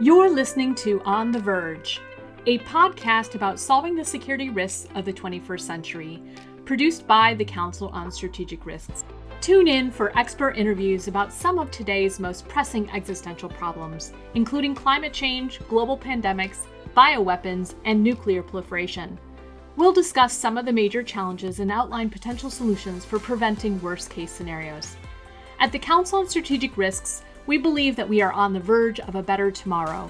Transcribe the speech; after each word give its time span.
You're 0.00 0.30
listening 0.30 0.76
to 0.76 1.02
On 1.04 1.32
the 1.32 1.40
Verge, 1.40 2.00
a 2.46 2.60
podcast 2.60 3.34
about 3.34 3.58
solving 3.58 3.96
the 3.96 4.04
security 4.04 4.48
risks 4.48 4.88
of 4.94 5.04
the 5.04 5.12
21st 5.12 5.60
century, 5.60 6.22
produced 6.64 7.06
by 7.06 7.34
the 7.34 7.44
Council 7.44 7.88
on 7.88 8.12
Strategic 8.12 8.64
Risks. 8.64 9.04
Tune 9.40 9.66
in 9.66 9.90
for 9.90 10.16
expert 10.18 10.56
interviews 10.56 11.08
about 11.08 11.32
some 11.32 11.58
of 11.58 11.70
today's 11.70 12.20
most 12.20 12.46
pressing 12.46 12.88
existential 12.90 13.48
problems, 13.48 14.12
including 14.34 14.74
climate 14.74 15.12
change, 15.12 15.60
global 15.68 15.98
pandemics, 15.98 16.66
bioweapons, 16.96 17.74
and 17.84 18.02
nuclear 18.02 18.42
proliferation. 18.42 19.18
We'll 19.76 19.92
discuss 19.92 20.32
some 20.32 20.58
of 20.58 20.64
the 20.64 20.72
major 20.72 21.02
challenges 21.02 21.60
and 21.60 21.70
outline 21.70 22.10
potential 22.10 22.50
solutions 22.50 23.04
for 23.04 23.18
preventing 23.18 23.80
worst 23.80 24.10
case 24.10 24.30
scenarios. 24.30 24.96
At 25.60 25.72
the 25.72 25.78
Council 25.80 26.20
on 26.20 26.28
Strategic 26.28 26.76
Risks, 26.76 27.22
we 27.48 27.58
believe 27.58 27.96
that 27.96 28.08
we 28.08 28.22
are 28.22 28.30
on 28.30 28.52
the 28.52 28.60
verge 28.60 29.00
of 29.00 29.16
a 29.16 29.22
better 29.24 29.50
tomorrow. 29.50 30.08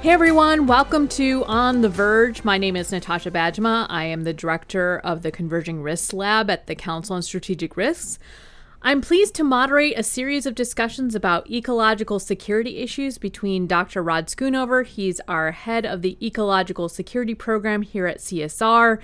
Hey 0.00 0.10
everyone, 0.10 0.68
welcome 0.68 1.08
to 1.08 1.44
On 1.46 1.80
the 1.80 1.88
Verge. 1.88 2.44
My 2.44 2.58
name 2.58 2.76
is 2.76 2.92
Natasha 2.92 3.32
Bajma. 3.32 3.86
I 3.88 4.04
am 4.04 4.22
the 4.22 4.32
director 4.32 5.00
of 5.02 5.22
the 5.22 5.32
Converging 5.32 5.82
Risks 5.82 6.12
Lab 6.12 6.50
at 6.50 6.68
the 6.68 6.76
Council 6.76 7.16
on 7.16 7.22
Strategic 7.22 7.76
Risks. 7.76 8.20
I'm 8.80 9.00
pleased 9.00 9.34
to 9.36 9.44
moderate 9.44 9.98
a 9.98 10.04
series 10.04 10.46
of 10.46 10.54
discussions 10.54 11.16
about 11.16 11.50
ecological 11.50 12.20
security 12.20 12.78
issues 12.78 13.18
between 13.18 13.66
Dr. 13.66 14.04
Rod 14.04 14.28
Schoonover, 14.28 14.86
he's 14.86 15.20
our 15.26 15.50
head 15.50 15.84
of 15.84 16.02
the 16.02 16.16
Ecological 16.24 16.88
Security 16.88 17.34
Program 17.34 17.82
here 17.82 18.06
at 18.06 18.18
CSR, 18.18 18.98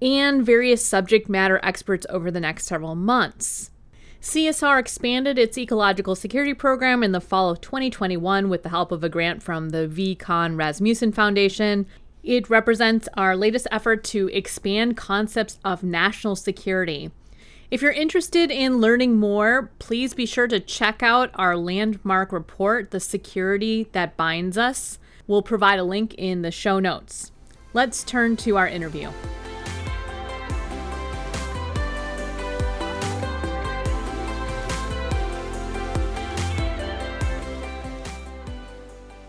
and 0.00 0.44
various 0.44 0.84
subject 0.84 1.28
matter 1.28 1.60
experts 1.62 2.06
over 2.10 2.30
the 2.30 2.40
next 2.40 2.66
several 2.66 2.94
months. 2.94 3.70
CSR 4.20 4.80
expanded 4.80 5.38
its 5.38 5.58
ecological 5.58 6.14
security 6.14 6.54
program 6.54 7.02
in 7.02 7.12
the 7.12 7.20
fall 7.20 7.50
of 7.50 7.60
2021 7.60 8.48
with 8.48 8.62
the 8.62 8.70
help 8.70 8.90
of 8.90 9.04
a 9.04 9.08
grant 9.10 9.42
from 9.42 9.68
the 9.68 9.86
V. 9.86 10.14
Kann 10.14 10.56
Rasmussen 10.56 11.12
Foundation. 11.12 11.86
It 12.22 12.48
represents 12.48 13.06
our 13.18 13.36
latest 13.36 13.66
effort 13.70 14.02
to 14.04 14.28
expand 14.28 14.96
concepts 14.96 15.58
of 15.62 15.82
national 15.82 16.36
security. 16.36 17.10
If 17.70 17.82
you're 17.82 17.92
interested 17.92 18.50
in 18.50 18.80
learning 18.80 19.16
more, 19.16 19.70
please 19.78 20.14
be 20.14 20.24
sure 20.24 20.48
to 20.48 20.58
check 20.58 21.02
out 21.02 21.30
our 21.34 21.54
landmark 21.54 22.32
report, 22.32 22.92
The 22.92 23.00
Security 23.00 23.88
That 23.92 24.16
Binds 24.16 24.56
Us. 24.56 24.98
We'll 25.26 25.42
provide 25.42 25.78
a 25.78 25.84
link 25.84 26.14
in 26.14 26.40
the 26.40 26.50
show 26.50 26.78
notes. 26.78 27.30
Let's 27.74 28.04
turn 28.04 28.36
to 28.38 28.56
our 28.56 28.68
interview. 28.68 29.10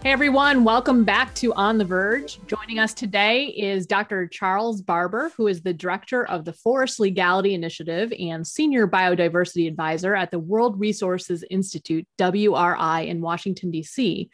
Hey 0.05 0.11
everyone, 0.11 0.63
welcome 0.63 1.03
back 1.03 1.33
to 1.33 1.51
On 1.55 1.79
the 1.79 1.83
Verge. 1.83 2.39
Joining 2.45 2.77
us 2.77 2.93
today 2.93 3.45
is 3.45 3.87
Dr. 3.87 4.27
Charles 4.27 4.83
Barber, 4.83 5.31
who 5.35 5.47
is 5.47 5.63
the 5.63 5.73
director 5.73 6.27
of 6.27 6.45
the 6.45 6.53
Forest 6.53 6.99
Legality 6.99 7.55
Initiative 7.55 8.13
and 8.19 8.45
senior 8.45 8.87
biodiversity 8.87 9.67
advisor 9.67 10.13
at 10.13 10.29
the 10.29 10.37
World 10.37 10.79
Resources 10.79 11.43
Institute, 11.49 12.05
WRI, 12.19 13.07
in 13.07 13.19
Washington, 13.19 13.71
D.C. 13.71 14.29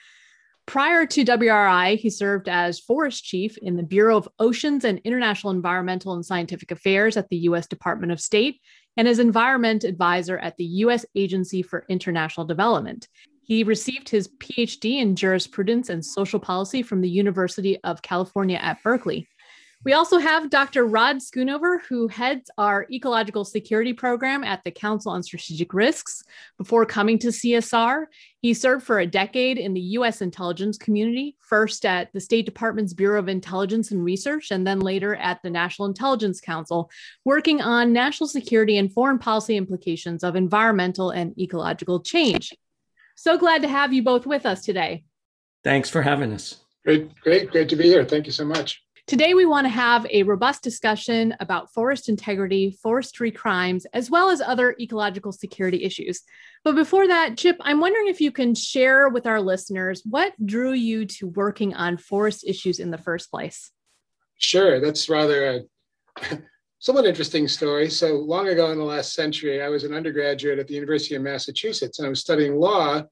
Prior 0.66 1.06
to 1.06 1.24
WRI, 1.24 1.96
he 1.96 2.10
served 2.10 2.50
as 2.50 2.78
forest 2.78 3.24
chief 3.24 3.58
in 3.60 3.78
the 3.78 3.84
Bureau 3.84 4.18
of 4.18 4.28
Oceans 4.40 4.84
and 4.84 5.00
International 5.06 5.54
Environmental 5.54 6.16
and 6.16 6.26
Scientific 6.26 6.72
Affairs 6.72 7.16
at 7.16 7.30
the 7.30 7.38
U.S. 7.38 7.66
Department 7.66 8.12
of 8.12 8.20
State 8.20 8.60
and 8.98 9.08
as 9.08 9.20
environment 9.20 9.86
advisor 9.86 10.38
at 10.38 10.58
the 10.58 10.66
U.S. 10.66 11.06
Agency 11.16 11.62
for 11.62 11.86
International 11.88 12.46
Development. 12.46 13.08
He 13.52 13.66
received 13.66 14.08
his 14.08 14.30
PhD 14.30 15.02
in 15.02 15.14
jurisprudence 15.14 15.90
and 15.90 16.06
social 16.06 16.40
policy 16.40 16.82
from 16.82 17.02
the 17.02 17.10
University 17.10 17.78
of 17.84 18.02
California 18.02 18.56
at 18.56 18.82
Berkeley. 18.82 19.28
We 19.84 19.92
also 19.92 20.20
have 20.20 20.50
Dr. 20.50 20.86
Rod 20.86 21.18
Schoonover, 21.18 21.80
who 21.90 22.08
heads 22.08 22.50
our 22.58 22.88
ecological 22.90 23.44
security 23.44 23.92
program 23.92 24.46
at 24.46 24.64
the 24.64 24.72
Council 24.72 25.12
on 25.12 25.22
Strategic 25.22 25.74
Risks. 25.74 26.24
Before 26.58 26.86
coming 26.86 27.20
to 27.20 27.28
CSR, 27.28 28.06
he 28.40 28.54
served 28.54 28.86
for 28.86 29.00
a 29.00 29.06
decade 29.06 29.58
in 29.58 29.74
the 29.74 29.82
U.S. 29.98 30.22
intelligence 30.22 30.78
community, 30.78 31.36
first 31.42 31.86
at 31.86 32.14
the 32.14 32.22
State 32.22 32.46
Department's 32.46 32.94
Bureau 32.94 33.20
of 33.20 33.28
Intelligence 33.28 33.92
and 33.92 34.02
Research, 34.02 34.52
and 34.52 34.66
then 34.66 34.80
later 34.80 35.18
at 35.18 35.44
the 35.44 35.50
National 35.50 35.90
Intelligence 35.90 36.40
Council, 36.40 36.90
working 37.26 37.60
on 37.60 37.92
national 37.92 38.30
security 38.30 38.78
and 38.78 38.94
foreign 38.94 39.20
policy 39.20 39.58
implications 39.58 40.24
of 40.24 40.38
environmental 40.38 41.10
and 41.10 41.38
ecological 41.38 42.00
change. 42.00 42.54
So 43.16 43.38
glad 43.38 43.62
to 43.62 43.68
have 43.68 43.94
you 43.94 44.04
both 44.04 44.26
with 44.26 44.46
us 44.46 44.64
today. 44.64 45.04
Thanks 45.64 45.90
for 45.90 46.02
having 46.02 46.34
us. 46.34 46.58
Great, 46.84 47.14
great, 47.22 47.52
great 47.52 47.70
to 47.70 47.76
be 47.76 47.84
here. 47.84 48.04
Thank 48.04 48.26
you 48.26 48.32
so 48.32 48.46
much. 48.46 48.82
Today, 49.08 49.34
we 49.34 49.46
want 49.46 49.66
to 49.66 49.70
have 49.70 50.06
a 50.10 50.24
robust 50.24 50.64
discussion 50.64 51.36
about 51.40 51.74
forest 51.74 52.08
integrity, 52.08 52.78
forestry 52.82 53.32
crimes, 53.32 53.86
as 53.94 54.10
well 54.10 54.30
as 54.30 54.42
other 54.42 54.76
ecological 54.80 55.32
security 55.32 55.84
issues. 55.84 56.22
But 56.64 56.76
before 56.76 57.08
that, 57.08 57.38
Chip, 57.38 57.58
I'm 57.62 57.80
wondering 57.80 58.08
if 58.08 58.22
you 58.22 58.32
can 58.32 58.56
share 58.56 59.10
with 59.10 59.28
our 59.28 59.42
listeners 59.42 60.02
what 60.06 60.34
drew 60.46 60.72
you 60.72 61.06
to 61.06 61.28
working 61.28 61.74
on 61.74 61.98
forest 61.98 62.44
issues 62.48 62.80
in 62.80 62.92
the 62.92 62.98
first 62.98 63.32
place. 63.32 63.72
Sure, 64.38 64.80
that's 64.80 65.10
rather 65.10 65.68
a 66.22 66.38
somewhat 66.82 67.06
interesting 67.06 67.48
story. 67.48 67.90
So 67.90 68.16
long 68.16 68.48
ago 68.50 68.72
in 68.72 68.78
the 68.78 68.84
last 68.84 69.14
century, 69.14 69.62
I 69.62 69.70
was 69.70 69.84
an 69.84 69.94
undergraduate 69.94 70.60
at 70.60 70.68
the 70.68 70.74
University 70.74 71.16
of 71.16 71.22
Massachusetts 71.22 72.00
and 72.00 72.08
I 72.08 72.10
was 72.10 72.20
studying 72.20 72.56
law. 72.56 73.04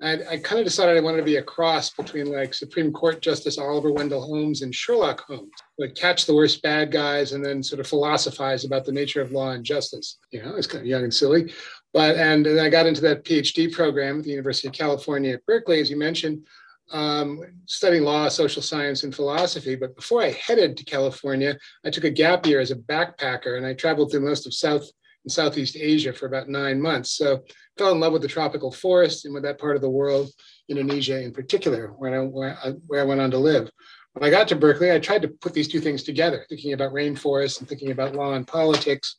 And 0.00 0.24
I 0.28 0.38
kind 0.38 0.58
of 0.58 0.64
decided 0.64 0.96
I 0.96 1.00
wanted 1.00 1.18
to 1.18 1.24
be 1.24 1.36
a 1.36 1.42
cross 1.42 1.90
between 1.90 2.32
like 2.32 2.52
Supreme 2.52 2.92
Court 2.92 3.20
Justice 3.20 3.58
Oliver 3.58 3.92
Wendell 3.92 4.22
Holmes 4.22 4.62
and 4.62 4.74
Sherlock 4.74 5.20
Holmes, 5.20 5.52
like 5.78 5.94
catch 5.94 6.26
the 6.26 6.34
worst 6.34 6.62
bad 6.62 6.90
guys 6.90 7.32
and 7.32 7.44
then 7.44 7.62
sort 7.62 7.78
of 7.78 7.86
philosophize 7.86 8.64
about 8.64 8.84
the 8.84 8.92
nature 8.92 9.20
of 9.20 9.32
law 9.32 9.50
and 9.50 9.64
justice. 9.64 10.18
You 10.32 10.42
know, 10.42 10.56
it's 10.56 10.66
kind 10.66 10.80
of 10.80 10.86
young 10.86 11.04
and 11.04 11.14
silly. 11.14 11.52
But 11.92 12.16
and, 12.16 12.46
and 12.46 12.60
I 12.60 12.70
got 12.70 12.86
into 12.86 13.02
that 13.02 13.24
PhD 13.24 13.70
program 13.70 14.18
at 14.18 14.24
the 14.24 14.30
University 14.30 14.66
of 14.66 14.74
California 14.74 15.34
at 15.34 15.46
Berkeley, 15.46 15.80
as 15.80 15.90
you 15.90 15.96
mentioned, 15.96 16.44
um, 16.90 17.40
studying 17.66 18.04
law, 18.04 18.28
social 18.28 18.62
science, 18.62 19.04
and 19.04 19.14
philosophy. 19.14 19.74
But 19.74 19.96
before 19.96 20.22
I 20.22 20.30
headed 20.30 20.76
to 20.76 20.84
California, 20.84 21.56
I 21.84 21.90
took 21.90 22.04
a 22.04 22.10
gap 22.10 22.46
year 22.46 22.60
as 22.60 22.70
a 22.70 22.76
backpacker 22.76 23.56
and 23.56 23.66
I 23.66 23.74
traveled 23.74 24.10
through 24.10 24.20
most 24.20 24.46
of 24.46 24.54
South 24.54 24.88
and 25.24 25.32
Southeast 25.32 25.76
Asia 25.76 26.12
for 26.12 26.26
about 26.26 26.48
nine 26.48 26.80
months. 26.80 27.12
So 27.12 27.42
fell 27.78 27.92
in 27.92 28.00
love 28.00 28.12
with 28.12 28.22
the 28.22 28.28
tropical 28.28 28.70
forest 28.70 29.24
and 29.24 29.34
with 29.34 29.42
that 29.44 29.58
part 29.58 29.76
of 29.76 29.82
the 29.82 29.90
world, 29.90 30.30
Indonesia 30.68 31.20
in 31.20 31.32
particular, 31.32 31.88
where 31.98 32.20
I, 32.20 32.24
where 32.24 32.58
I, 32.62 32.70
where 32.86 33.00
I 33.00 33.04
went 33.04 33.20
on 33.20 33.30
to 33.32 33.38
live. 33.38 33.70
When 34.12 34.22
I 34.22 34.30
got 34.30 34.46
to 34.48 34.56
Berkeley, 34.56 34.92
I 34.92 35.00
tried 35.00 35.22
to 35.22 35.28
put 35.28 35.54
these 35.54 35.66
two 35.66 35.80
things 35.80 36.04
together, 36.04 36.46
thinking 36.48 36.72
about 36.72 36.92
rainforests 36.92 37.58
and 37.58 37.68
thinking 37.68 37.90
about 37.90 38.14
law 38.14 38.34
and 38.34 38.46
politics. 38.46 39.16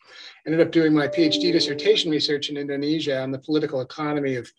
Ended 0.47 0.61
up 0.61 0.71
doing 0.71 0.93
my 0.93 1.09
PhD 1.09 1.51
dissertation 1.51 2.09
research 2.09 2.49
in 2.49 2.55
Indonesia 2.55 3.21
on 3.21 3.31
the 3.31 3.39
political 3.39 3.81
economy 3.81 4.35
of 4.35 4.49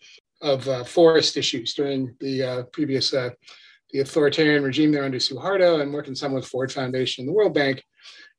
of 0.41 0.67
uh, 0.67 0.83
forest 0.83 1.37
issues 1.37 1.73
during 1.73 2.15
the 2.19 2.43
uh, 2.43 2.63
previous 2.71 3.13
uh, 3.13 3.29
the 3.91 3.99
authoritarian 3.99 4.63
regime 4.63 4.91
there 4.91 5.05
under 5.05 5.17
Suharto 5.17 5.81
and 5.81 5.93
working 5.93 6.15
some 6.15 6.33
with 6.33 6.45
Ford 6.45 6.71
Foundation 6.71 7.21
and 7.21 7.29
the 7.29 7.33
World 7.33 7.53
Bank. 7.53 7.83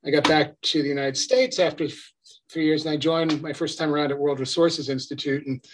I 0.05 0.11
got 0.11 0.29
back 0.29 0.53
to 0.63 0.83
the 0.83 0.89
United 0.89 1.17
States 1.17 1.59
after 1.59 1.89
three 2.51 2.65
years 2.65 2.85
and 2.85 2.93
I 2.93 2.97
joined 2.97 3.41
my 3.43 3.53
first 3.53 3.79
time 3.79 3.93
around 3.93 4.11
at 4.11 4.19
World 4.19 4.41
Resources 4.41 4.89
Institute 4.89 5.47
and 5.47 5.65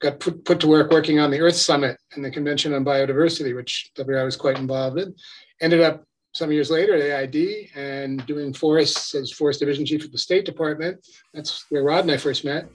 got 0.00 0.18
put, 0.18 0.44
put 0.44 0.60
to 0.60 0.66
work 0.66 0.90
working 0.90 1.20
on 1.20 1.30
the 1.30 1.40
Earth 1.40 1.54
Summit 1.54 1.96
and 2.14 2.24
the 2.24 2.30
Convention 2.30 2.74
on 2.74 2.84
Biodiversity, 2.84 3.54
which 3.54 3.92
WRI 3.96 4.24
was 4.24 4.36
quite 4.36 4.58
involved 4.58 4.98
in. 4.98 5.14
Ended 5.60 5.80
up 5.80 6.04
some 6.34 6.50
years 6.50 6.70
later 6.70 6.94
at 6.94 7.34
AID 7.34 7.68
and 7.76 8.26
doing 8.26 8.52
forests 8.52 9.14
as 9.14 9.30
Forest 9.30 9.60
Division 9.60 9.86
Chief 9.86 10.04
at 10.04 10.10
the 10.10 10.18
State 10.18 10.44
Department. 10.44 11.06
That's 11.32 11.64
where 11.70 11.84
Rod 11.84 12.00
and 12.00 12.10
I 12.10 12.16
first 12.16 12.44
met 12.44 12.66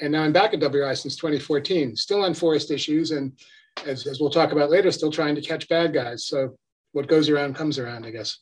and 0.00 0.12
now 0.12 0.22
I'm 0.22 0.32
back 0.32 0.54
at 0.54 0.60
WRI 0.60 0.94
since 0.96 1.16
2014, 1.16 1.96
still 1.96 2.22
on 2.22 2.34
forest 2.34 2.70
issues, 2.70 3.10
and 3.10 3.32
as, 3.86 4.06
as 4.06 4.20
we'll 4.20 4.30
talk 4.30 4.52
about 4.52 4.70
later, 4.70 4.90
still 4.90 5.10
trying 5.10 5.34
to 5.34 5.40
catch 5.40 5.68
bad 5.68 5.92
guys. 5.92 6.26
So 6.26 6.56
what 6.92 7.08
goes 7.08 7.28
around 7.28 7.54
comes 7.54 7.78
around, 7.78 8.04
I 8.04 8.10
guess. 8.10 8.38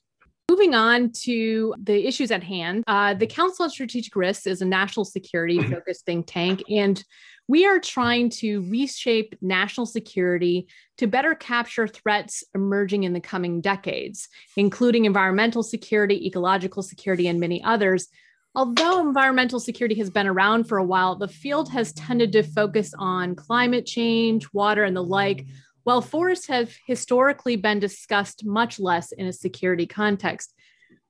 Moving 0.48 0.74
on 0.74 1.10
to 1.24 1.74
the 1.82 2.06
issues 2.06 2.30
at 2.30 2.42
hand, 2.42 2.84
uh, 2.86 3.14
the 3.14 3.26
Council 3.26 3.64
on 3.64 3.70
Strategic 3.70 4.14
Risks 4.14 4.46
is 4.46 4.62
a 4.62 4.64
national 4.64 5.04
security 5.04 5.60
focused 5.60 6.06
think 6.06 6.26
tank, 6.26 6.62
and 6.70 7.02
we 7.48 7.66
are 7.66 7.78
trying 7.78 8.30
to 8.30 8.62
reshape 8.70 9.36
national 9.40 9.86
security 9.86 10.68
to 10.98 11.06
better 11.06 11.34
capture 11.34 11.86
threats 11.86 12.42
emerging 12.54 13.04
in 13.04 13.12
the 13.12 13.20
coming 13.20 13.60
decades, 13.60 14.28
including 14.56 15.04
environmental 15.04 15.62
security, 15.62 16.26
ecological 16.26 16.82
security, 16.82 17.28
and 17.28 17.38
many 17.38 17.62
others, 17.62 18.08
Although 18.56 19.02
environmental 19.02 19.60
security 19.60 19.94
has 19.96 20.08
been 20.08 20.26
around 20.26 20.64
for 20.64 20.78
a 20.78 20.84
while, 20.84 21.14
the 21.14 21.28
field 21.28 21.70
has 21.72 21.92
tended 21.92 22.32
to 22.32 22.42
focus 22.42 22.94
on 22.98 23.34
climate 23.34 23.84
change, 23.84 24.50
water, 24.54 24.82
and 24.82 24.96
the 24.96 25.04
like, 25.04 25.46
while 25.84 26.00
forests 26.00 26.46
have 26.46 26.74
historically 26.86 27.56
been 27.56 27.80
discussed 27.80 28.46
much 28.46 28.80
less 28.80 29.12
in 29.12 29.26
a 29.26 29.32
security 29.32 29.86
context. 29.86 30.54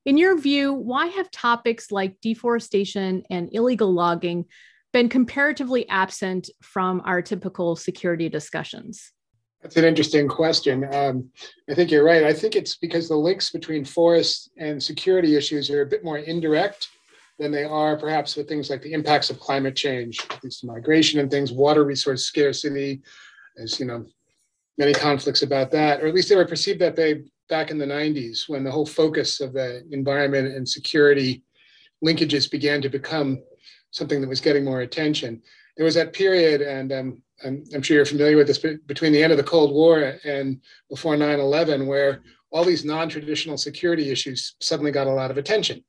In 0.04 0.19
your 0.19 0.37
view, 0.37 0.72
why 0.72 1.06
have 1.06 1.31
topics 1.31 1.93
like 1.93 2.20
deforestation 2.20 3.22
and 3.31 3.49
illegal 3.52 3.92
logging 3.92 4.46
been 4.92 5.08
comparatively 5.08 5.88
absent 5.88 6.50
from 6.62 7.00
our 7.04 7.22
typical 7.22 7.76
security 7.76 8.28
discussions? 8.28 9.12
That's 9.62 9.76
an 9.76 9.84
interesting 9.84 10.26
question. 10.26 10.92
Um, 10.92 11.31
I 11.70 11.75
think 11.75 11.92
you're 11.92 12.04
right. 12.04 12.25
I 12.25 12.32
think 12.32 12.56
it's 12.56 12.76
because 12.76 13.08
the 13.08 13.16
links 13.16 13.50
between 13.50 13.84
forests 13.84 14.50
and 14.58 14.82
security 14.82 15.37
issues 15.37 15.70
are 15.70 15.82
a 15.82 15.87
bit 15.87 16.02
more 16.02 16.19
indirect 16.19 16.88
than 17.38 17.53
they 17.53 17.65
are 17.65 17.97
perhaps 17.97 18.37
with 18.37 18.49
things 18.49 18.71
like 18.71 18.83
the 18.83 18.93
impacts 18.93 19.31
of 19.31 19.41
climate 19.41 19.77
change, 19.77 20.21
at 20.31 20.43
least 20.43 20.65
migration 20.65 21.21
and 21.21 21.31
things, 21.31 21.53
water 21.53 21.85
resource 21.85 22.25
scarcity, 22.25 23.03
as 23.59 23.79
you 23.79 23.87
know, 23.87 24.06
many 24.79 24.93
conflicts 24.93 25.43
about 25.43 25.71
that, 25.71 26.03
or 26.03 26.06
at 26.06 26.15
least 26.15 26.29
they 26.29 26.37
were 26.37 26.47
perceived 26.47 26.81
that 26.81 26.97
way 26.97 27.23
back 27.49 27.71
in 27.71 27.79
the 27.79 27.87
90s 27.87 28.49
when 28.49 28.65
the 28.65 28.71
whole 28.71 28.87
focus 28.87 29.41
of 29.41 29.53
the 29.53 29.87
environment 29.91 30.55
and 30.55 30.69
security 30.69 31.43
linkages 32.05 32.50
began 32.50 32.83
to 32.83 32.88
become 32.88 33.43
something 33.91 34.21
that 34.21 34.29
was 34.29 34.41
getting 34.41 34.65
more 34.65 34.81
attention. 34.81 35.43
There 35.77 35.85
was 35.85 35.94
that 35.94 36.12
period, 36.12 36.61
and 36.61 36.93
um, 36.93 37.23
I'm, 37.44 37.65
I'm, 37.75 37.83
sure 37.83 37.97
you're 37.97 38.06
familiar 38.06 38.37
with 38.37 38.47
this, 38.47 38.59
between 38.87 39.12
the 39.12 39.23
end 39.23 39.33
of 39.33 39.38
the 39.38 39.44
Cold 39.44 39.73
War 39.73 40.19
and 40.25 40.61
before 40.91 41.17
9 41.17 41.38
11, 41.38 41.87
where 41.87 42.23
all 42.50 42.65
these 42.65 42.85
non 42.85 43.09
traditional 43.09 43.56
security 43.56 44.11
issues 44.11 44.56
suddenly 44.61 44.91
got 44.91 45.06
a 45.06 45.12
lot 45.12 45.31
of 45.31 45.38
attention. 45.38 45.85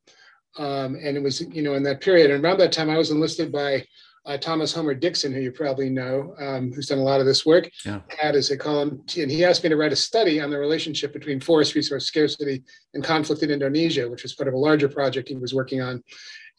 Um, 0.58 0.96
and 0.96 1.16
it 1.16 1.24
was, 1.24 1.42
you 1.42 1.62
know, 1.62 1.76
in 1.76 1.84
that 1.84 2.02
period. 2.02 2.32
And 2.32 2.44
around 2.44 2.60
that 2.60 2.72
time, 2.72 2.90
I 2.90 2.98
was 2.98 3.12
enlisted 3.12 3.52
by 3.52 3.86
uh, 4.28 4.38
Thomas 4.38 4.74
Homer 4.74 4.94
Dixon, 4.94 5.34
who 5.34 5.40
you 5.40 5.52
probably 5.52 5.90
know, 5.90 6.36
um, 6.40 6.72
who's 6.74 6.88
done 6.88 6.98
a 6.98 7.04
lot 7.04 7.22
of 7.22 7.26
this 7.26 7.46
work, 7.46 7.70
yeah. 7.86 8.02
Tad 8.10 8.36
as 8.36 8.50
they 8.50 8.58
call 8.58 8.82
him, 8.82 9.02
and 9.18 9.32
he 9.32 9.46
asked 9.46 9.64
me 9.64 9.70
to 9.70 9.78
write 9.78 9.94
a 9.94 9.96
study 9.96 10.42
on 10.42 10.50
the 10.50 10.58
relationship 10.60 11.14
between 11.14 11.40
forest 11.40 11.76
resource 11.76 12.06
scarcity 12.06 12.64
and 12.94 13.04
conflict 13.04 13.42
in 13.42 13.52
Indonesia, 13.52 14.10
which 14.10 14.24
was 14.24 14.34
part 14.34 14.50
of 14.50 14.54
a 14.54 14.58
larger 14.58 14.90
project 14.90 15.30
he 15.30 15.36
was 15.36 15.54
working 15.54 15.82
on. 15.82 16.04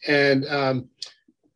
And 0.07 0.47
um, 0.47 0.89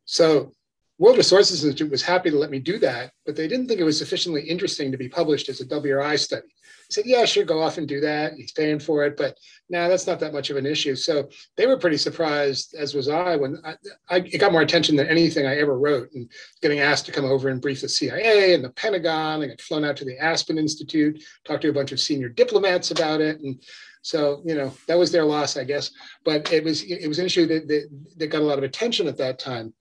so 0.04 0.52
World 0.98 1.16
Resources 1.16 1.64
Institute 1.64 1.90
was 1.90 2.02
happy 2.02 2.30
to 2.30 2.38
let 2.38 2.50
me 2.50 2.60
do 2.60 2.78
that, 2.78 3.10
but 3.26 3.34
they 3.34 3.48
didn't 3.48 3.66
think 3.66 3.80
it 3.80 3.84
was 3.84 3.98
sufficiently 3.98 4.42
interesting 4.42 4.92
to 4.92 4.98
be 4.98 5.08
published 5.08 5.48
as 5.48 5.60
a 5.60 5.66
WRI 5.66 6.16
study. 6.16 6.46
I 6.84 6.90
said, 6.90 7.06
yeah, 7.06 7.24
sure, 7.24 7.44
go 7.44 7.62
off 7.62 7.78
and 7.78 7.88
do 7.88 8.00
that. 8.00 8.34
He's 8.34 8.52
paying 8.52 8.78
for 8.78 9.04
it, 9.04 9.16
but 9.16 9.38
now 9.70 9.88
that's 9.88 10.06
not 10.06 10.20
that 10.20 10.32
much 10.32 10.50
of 10.50 10.56
an 10.56 10.66
issue. 10.66 10.94
So 10.94 11.28
they 11.56 11.66
were 11.66 11.78
pretty 11.78 11.96
surprised, 11.96 12.74
as 12.74 12.94
was 12.94 13.08
I, 13.08 13.36
when 13.36 13.56
I, 13.64 13.74
I, 14.10 14.16
it 14.18 14.38
got 14.38 14.52
more 14.52 14.60
attention 14.60 14.96
than 14.96 15.08
anything 15.08 15.46
I 15.46 15.58
ever 15.58 15.78
wrote. 15.78 16.10
And 16.14 16.30
getting 16.60 16.80
asked 16.80 17.06
to 17.06 17.12
come 17.12 17.24
over 17.24 17.48
and 17.48 17.60
brief 17.60 17.80
the 17.80 17.88
CIA 17.88 18.54
and 18.54 18.62
the 18.62 18.70
Pentagon, 18.70 19.42
I 19.42 19.46
got 19.46 19.60
flown 19.60 19.84
out 19.84 19.96
to 19.96 20.04
the 20.04 20.18
Aspen 20.18 20.58
Institute, 20.58 21.22
talked 21.44 21.62
to 21.62 21.70
a 21.70 21.74
bunch 21.74 21.92
of 21.92 22.00
senior 22.00 22.28
diplomats 22.28 22.90
about 22.90 23.20
it, 23.20 23.40
and 23.40 23.62
so 24.02 24.42
you 24.44 24.54
know 24.54 24.70
that 24.86 24.98
was 24.98 25.10
their 25.10 25.24
loss, 25.24 25.56
I 25.56 25.64
guess. 25.64 25.90
But 26.24 26.52
it 26.52 26.62
was 26.62 26.82
it 26.82 27.08
was 27.08 27.18
an 27.18 27.26
issue 27.26 27.46
that, 27.46 27.66
that, 27.68 27.88
that 28.18 28.26
got 28.26 28.42
a 28.42 28.44
lot 28.44 28.58
of 28.58 28.64
attention 28.64 29.08
at 29.08 29.16
that 29.16 29.38
time. 29.38 29.72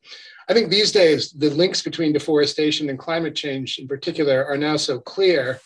I 0.48 0.54
think 0.54 0.70
these 0.70 0.94
days 0.94 1.32
the 1.32 1.50
links 1.50 1.82
between 1.82 2.14
deforestation 2.14 2.90
and 2.90 2.98
climate 2.98 3.36
change, 3.36 3.80
in 3.80 3.88
particular, 3.88 4.46
are 4.46 4.58
now 4.58 4.78
so 4.78 5.00
clear 5.00 5.60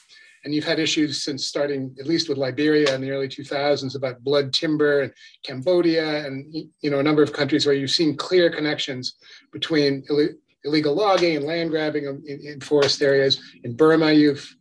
and 0.44 0.54
you've 0.54 0.66
had 0.66 0.80
issues 0.80 1.24
since 1.24 1.46
starting, 1.46 1.96
at 2.00 2.08
least 2.08 2.30
with 2.30 2.38
Liberia 2.38 2.94
in 2.96 3.02
the 3.02 3.12
early 3.12 3.28
2000s, 3.28 3.96
about 3.96 4.24
blood 4.24 4.54
timber 4.54 5.02
and 5.02 5.14
Cambodia 5.44 6.26
and 6.26 6.54
you 6.82 6.90
know 6.90 7.00
a 7.00 7.04
number 7.04 7.24
of 7.24 7.34
countries 7.34 7.66
where 7.66 7.76
you've 7.76 7.92
seen 7.92 8.16
clear 8.16 8.50
connections 8.50 9.16
between 9.52 10.04
Ill- 10.10 10.30
illegal 10.64 10.94
logging 10.94 11.36
and 11.38 11.46
land 11.46 11.70
grabbing 11.70 12.06
in, 12.06 12.40
in, 12.44 12.60
forest 12.60 13.02
areas. 13.02 13.42
In 13.64 13.76
Burma, 13.76 14.12
you've 14.12 14.56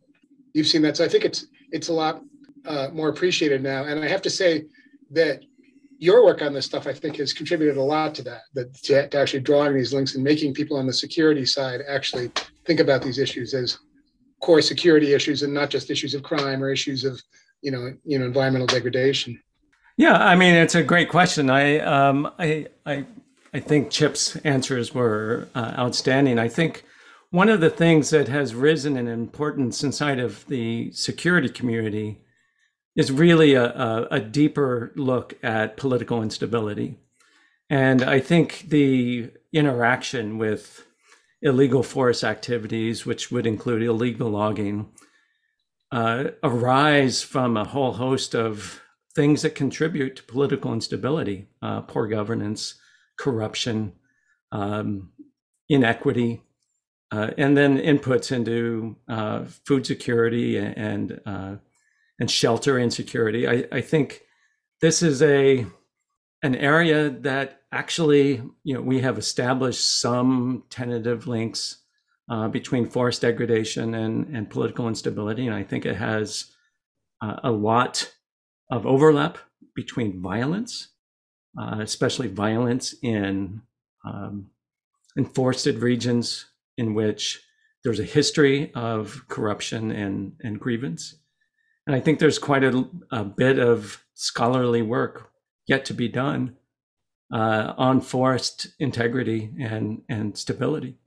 you've 0.53 0.67
seen 0.67 0.81
that. 0.83 0.97
So 0.97 1.05
I 1.05 1.09
think 1.09 1.25
it's 1.25 1.47
it's 1.71 1.89
a 1.89 1.93
lot 1.93 2.21
uh, 2.65 2.89
more 2.93 3.09
appreciated 3.09 3.61
now. 3.61 3.85
And 3.85 4.03
I 4.03 4.07
have 4.07 4.21
to 4.23 4.29
say 4.29 4.65
that 5.11 5.43
your 5.99 6.23
work 6.23 6.41
on 6.41 6.53
this 6.53 6.65
stuff, 6.65 6.85
I 6.85 6.93
think, 6.93 7.17
has 7.17 7.33
contributed 7.33 7.77
a 7.77 7.81
lot 7.81 8.13
to 8.15 8.23
that, 8.23 8.41
that 8.53 8.73
to, 8.83 9.07
to 9.07 9.17
actually 9.17 9.39
drawing 9.39 9.75
these 9.75 9.93
links 9.93 10.15
and 10.15 10.23
making 10.23 10.53
people 10.53 10.77
on 10.77 10.85
the 10.85 10.93
security 10.93 11.45
side 11.45 11.81
actually 11.87 12.31
think 12.65 12.79
about 12.79 13.01
these 13.01 13.17
issues 13.17 13.53
as 13.53 13.79
core 14.39 14.61
security 14.61 15.13
issues 15.13 15.43
and 15.43 15.53
not 15.53 15.69
just 15.69 15.89
issues 15.89 16.13
of 16.13 16.23
crime 16.23 16.63
or 16.63 16.71
issues 16.71 17.03
of 17.03 17.21
you 17.61 17.71
know 17.71 17.93
you 18.03 18.19
know 18.19 18.25
environmental 18.25 18.67
degradation? 18.67 19.41
Yeah 19.97 20.17
i 20.17 20.35
mean 20.35 20.53
it's 20.55 20.75
a 20.75 20.83
great 20.83 21.09
question. 21.09 21.49
I 21.49 21.79
um 21.79 22.31
i 22.37 22.67
i 22.85 23.05
i 23.53 23.59
think 23.59 23.91
chip's 23.91 24.35
answers 24.37 24.93
were 24.93 25.47
uh, 25.55 25.73
outstanding. 25.77 26.39
I 26.39 26.47
think 26.47 26.83
one 27.29 27.49
of 27.49 27.59
the 27.59 27.69
things 27.69 28.09
that 28.11 28.29
has 28.29 28.55
risen 28.55 28.95
in 28.95 29.07
importance 29.07 29.83
inside 29.83 30.19
of 30.19 30.45
the 30.47 30.91
security 30.93 31.49
community 31.49 32.21
is 32.95 33.11
really 33.11 33.53
a, 33.53 33.65
a, 33.65 34.07
a 34.11 34.19
deeper 34.19 34.93
look 34.95 35.35
at 35.43 35.77
political 35.77 36.21
instability. 36.21 36.95
And 37.69 38.01
i 38.01 38.19
think 38.19 38.65
the 38.69 39.31
interaction 39.51 40.37
with 40.37 40.86
illegal 41.41 41.83
forest 41.83 42.23
activities, 42.23 43.05
which 43.05 43.31
would 43.31 43.45
include 43.45 43.83
illegal 43.83 44.29
logging, 44.29 44.89
uh, 45.91 46.25
arise 46.43 47.21
from 47.21 47.55
a 47.55 47.63
whole 47.63 47.93
host 47.93 48.35
of 48.35 48.81
things 49.15 49.41
that 49.41 49.55
contribute 49.55 50.15
to 50.15 50.23
political 50.23 50.73
instability, 50.73 51.47
uh, 51.61 51.81
poor 51.81 52.07
governance, 52.07 52.75
corruption, 53.17 53.93
um, 54.51 55.11
inequity, 55.69 56.41
uh, 57.11 57.31
and 57.37 57.55
then 57.55 57.77
inputs 57.77 58.31
into 58.31 58.95
uh, 59.07 59.45
food 59.65 59.85
security 59.85 60.57
and 60.57 61.19
uh, 61.25 61.55
and 62.19 62.29
shelter 62.31 62.79
insecurity. 62.79 63.47
I, 63.47 63.65
I 63.71 63.81
think 63.81 64.21
this 64.81 65.01
is 65.01 65.21
a 65.21 65.65
an 66.43 66.55
area 66.55 67.09
that 67.09 67.61
actually, 67.71 68.41
you 68.63 68.73
know, 68.73 68.81
we 68.81 69.01
have 69.01 69.17
established 69.17 69.99
some 69.99 70.63
tentative 70.69 71.27
links 71.27 71.83
uh, 72.29 72.47
between 72.47 72.89
forest 72.89 73.21
degradation 73.21 73.93
and, 73.95 74.27
and 74.35 74.49
political 74.49 74.87
instability. 74.87 75.47
And 75.47 75.55
I 75.55 75.63
think 75.63 75.85
it 75.85 75.95
has 75.95 76.51
uh, 77.21 77.37
a 77.43 77.51
lot 77.51 78.13
of 78.71 78.85
overlap 78.85 79.37
between 79.75 80.21
violence, 80.21 80.89
uh, 81.59 81.77
especially 81.79 82.27
violence 82.27 82.93
in, 83.01 83.61
um, 84.05 84.51
in 85.15 85.25
forested 85.25 85.79
regions 85.79 86.45
in 86.77 86.93
which 86.93 87.41
there's 87.83 87.99
a 87.99 88.03
history 88.03 88.71
of 88.75 89.23
corruption 89.27 89.91
and, 89.91 90.33
and 90.41 90.59
grievance. 90.59 91.15
And 91.87 91.95
I 91.95 92.01
think 92.01 92.19
there's 92.19 92.39
quite 92.39 92.63
a, 92.63 92.85
a 93.11 93.23
bit 93.23 93.59
of 93.59 94.03
scholarly 94.13 94.81
work 94.81 95.31
yet 95.67 95.85
to 95.85 95.93
be 95.93 96.07
done 96.07 96.55
uh, 97.31 97.73
on 97.77 98.01
forest 98.01 98.67
integrity 98.79 99.51
and 99.59 100.01
and 100.09 100.37
stability. 100.37 100.97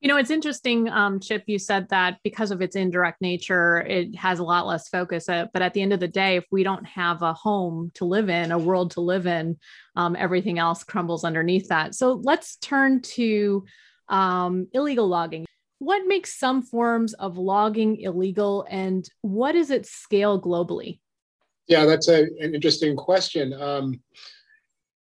You 0.00 0.08
know, 0.08 0.18
it's 0.18 0.30
interesting, 0.30 0.90
um, 0.90 1.18
Chip. 1.18 1.44
You 1.46 1.58
said 1.58 1.88
that 1.88 2.18
because 2.22 2.50
of 2.50 2.60
its 2.60 2.76
indirect 2.76 3.22
nature, 3.22 3.80
it 3.80 4.14
has 4.16 4.38
a 4.38 4.44
lot 4.44 4.66
less 4.66 4.86
focus. 4.86 5.30
Uh, 5.30 5.46
but 5.54 5.62
at 5.62 5.72
the 5.72 5.80
end 5.80 5.94
of 5.94 6.00
the 6.00 6.08
day, 6.08 6.36
if 6.36 6.44
we 6.50 6.62
don't 6.62 6.86
have 6.86 7.22
a 7.22 7.32
home 7.32 7.90
to 7.94 8.04
live 8.04 8.28
in, 8.28 8.52
a 8.52 8.58
world 8.58 8.90
to 8.92 9.00
live 9.00 9.26
in, 9.26 9.56
um, 9.96 10.14
everything 10.14 10.58
else 10.58 10.84
crumbles 10.84 11.24
underneath 11.24 11.68
that. 11.68 11.94
So 11.94 12.20
let's 12.22 12.56
turn 12.56 13.00
to 13.00 13.64
um, 14.10 14.68
illegal 14.74 15.08
logging. 15.08 15.46
What 15.78 16.06
makes 16.06 16.38
some 16.38 16.60
forms 16.60 17.14
of 17.14 17.38
logging 17.38 18.00
illegal, 18.00 18.66
and 18.68 19.08
what 19.22 19.54
is 19.54 19.70
its 19.70 19.90
scale 19.90 20.38
globally? 20.38 20.98
Yeah, 21.66 21.86
that's 21.86 22.08
a, 22.08 22.24
an 22.40 22.54
interesting 22.54 22.96
question. 22.96 23.52
Um, 23.54 24.00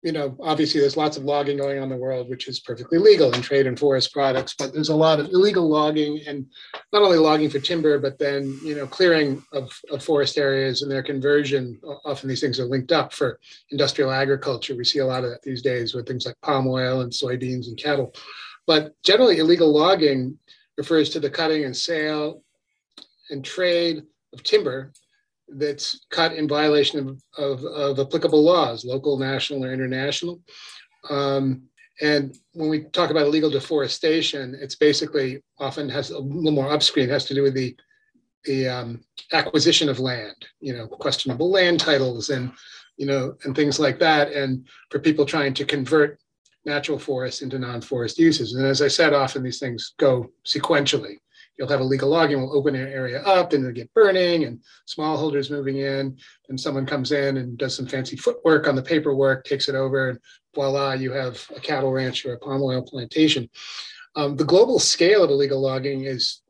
you 0.04 0.12
know, 0.12 0.36
obviously 0.42 0.82
there's 0.82 0.98
lots 0.98 1.16
of 1.16 1.24
logging 1.24 1.58
going 1.58 1.78
on 1.78 1.84
in 1.84 1.90
the 1.90 1.96
world, 1.96 2.30
which 2.30 2.50
is 2.50 2.60
perfectly 2.60 2.98
legal 2.98 3.34
in 3.34 3.42
trade 3.42 3.68
and 3.68 3.80
forest 3.80 4.12
products, 4.12 4.54
but 4.54 4.74
there's 4.74 4.90
a 4.90 4.96
lot 4.96 5.18
of 5.18 5.30
illegal 5.30 5.70
logging 5.70 6.20
and 6.28 6.46
not 6.92 7.02
only 7.02 7.18
logging 7.18 7.50
for 7.50 7.60
timber, 7.60 7.98
but 7.98 8.20
then, 8.20 8.60
you 8.66 8.76
know, 8.76 8.86
clearing 8.86 9.42
of, 9.54 9.72
of 9.92 10.04
forest 10.04 10.38
areas 10.38 10.82
and 10.82 10.92
their 10.92 11.04
conversion. 11.04 11.80
Often 12.04 12.28
these 12.28 12.42
things 12.42 12.60
are 12.60 12.66
linked 12.66 12.92
up 12.92 13.14
for 13.14 13.40
industrial 13.72 14.12
agriculture. 14.12 14.76
We 14.76 14.84
see 14.84 15.00
a 15.00 15.06
lot 15.06 15.24
of 15.24 15.30
that 15.30 15.42
these 15.42 15.62
days 15.62 15.94
with 15.94 16.06
things 16.06 16.26
like 16.26 16.36
palm 16.42 16.68
oil 16.68 17.00
and 17.00 17.12
soybeans 17.12 17.68
and 17.68 17.78
cattle. 17.78 18.14
But 18.68 18.94
generally 19.04 19.38
illegal 19.38 19.74
logging 19.74 20.38
refers 20.78 21.12
to 21.12 21.22
the 21.22 21.30
cutting 21.30 21.64
and 21.64 21.76
sale 21.76 22.44
and 23.30 23.44
trade 23.44 24.04
of 24.34 24.44
timber 24.44 24.92
that's 25.48 26.06
cut 26.10 26.34
in 26.34 26.48
violation 26.48 27.08
of, 27.08 27.22
of, 27.38 27.66
of 27.66 28.00
applicable 28.00 28.44
laws, 28.44 28.86
local, 28.86 29.18
national, 29.18 29.66
or 29.66 29.74
international. 29.74 30.42
Um, 31.10 31.64
and 32.02 32.36
when 32.54 32.70
we 32.70 32.86
talk 32.86 33.12
about 33.12 33.28
illegal 33.28 33.50
deforestation, 33.50 34.58
it's 34.60 34.76
basically 34.76 35.44
often 35.60 35.90
has 35.90 36.10
a 36.10 36.20
little 36.20 36.52
more 36.52 36.72
upstream, 36.72 37.10
has 37.10 37.26
to 37.26 37.34
do 37.34 37.44
with 37.44 37.54
the 37.54 37.76
the 38.46 38.68
um, 38.68 39.02
acquisition 39.32 39.88
of 39.88 40.00
land, 40.00 40.36
you 40.60 40.76
know, 40.76 40.86
questionable 40.86 41.50
land 41.50 41.80
titles 41.80 42.30
and 42.30 42.52
you 42.98 43.06
know 43.06 43.36
and 43.44 43.56
things 43.56 43.80
like 43.80 44.00
that, 44.00 44.34
and 44.34 44.68
for 44.90 45.00
people 45.00 45.26
trying 45.26 45.54
to 45.54 45.66
convert 45.66 46.20
natural 46.66 47.00
forests 47.00 47.42
into 47.42 47.60
non-forest 47.60 48.18
uses. 48.18 48.56
And 48.56 48.66
as 48.66 48.82
I 48.82 48.88
said, 48.88 49.14
often 49.14 49.44
these 49.44 49.60
things 49.60 49.94
go 50.00 50.32
sequentially. 50.46 51.18
You'll 51.58 51.70
have 51.70 51.80
a 51.80 51.84
illegal 51.84 52.10
logging, 52.10 52.42
will 52.42 52.58
open 52.58 52.76
an 52.76 52.88
area 52.88 53.22
up 53.24 53.54
and 53.54 53.64
it'll 53.64 53.74
get 53.74 53.94
burning 53.94 54.46
and 54.46 54.62
smallholders 54.88 55.52
moving 55.52 55.78
in. 55.78 56.18
And 56.50 56.60
someone 56.60 56.86
comes 56.86 57.12
in 57.12 57.38
and 57.38 57.58
does 57.58 57.76
some 57.76 57.88
fancy 57.88 58.16
footwork 58.16 58.68
on 58.68 58.76
the 58.76 58.82
paperwork, 58.82 59.46
takes 59.46 59.70
it 59.70 59.76
over, 59.76 60.10
and 60.10 60.20
voila, 60.56 60.94
you 60.94 61.12
have 61.12 61.46
a 61.56 61.60
cattle 61.60 61.92
ranch 61.92 62.26
or 62.26 62.34
a 62.34 62.40
palm 62.40 62.62
oil 62.62 62.82
plantation. 62.82 63.50
Um, 64.16 64.36
the 64.36 64.46
global 64.46 64.80
scale 64.80 65.24
of 65.24 65.30
illegal 65.30 65.62
logging 65.62 66.06
is 66.06 66.42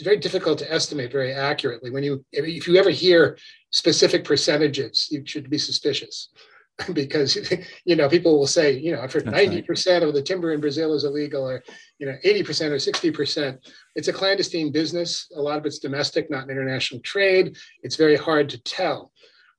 very 0.00 0.16
difficult 0.16 0.58
to 0.58 0.72
estimate 0.72 1.12
very 1.12 1.32
accurately. 1.32 1.90
When 1.90 2.02
you, 2.02 2.24
if 2.32 2.66
you 2.66 2.76
ever 2.76 2.90
hear 2.90 3.38
specific 3.70 4.24
percentages, 4.24 5.08
you 5.10 5.22
should 5.24 5.48
be 5.48 5.58
suspicious. 5.58 6.30
because 6.94 7.36
you 7.84 7.96
know 7.96 8.08
people 8.08 8.38
will 8.38 8.46
say 8.46 8.72
you 8.78 8.92
know 8.92 9.02
I've 9.02 9.26
ninety 9.26 9.62
percent 9.62 10.04
of 10.04 10.14
the 10.14 10.22
timber 10.22 10.52
in 10.52 10.60
Brazil 10.60 10.94
is 10.94 11.04
illegal, 11.04 11.48
or 11.48 11.62
you 11.98 12.06
know 12.06 12.16
eighty 12.24 12.42
percent 12.42 12.72
or 12.72 12.78
sixty 12.78 13.10
percent. 13.10 13.60
It's 13.94 14.08
a 14.08 14.12
clandestine 14.12 14.72
business. 14.72 15.30
A 15.36 15.40
lot 15.40 15.58
of 15.58 15.66
it's 15.66 15.78
domestic, 15.78 16.30
not 16.30 16.44
an 16.44 16.50
international 16.50 17.00
trade. 17.02 17.56
It's 17.82 17.96
very 17.96 18.16
hard 18.16 18.48
to 18.50 18.62
tell, 18.62 19.12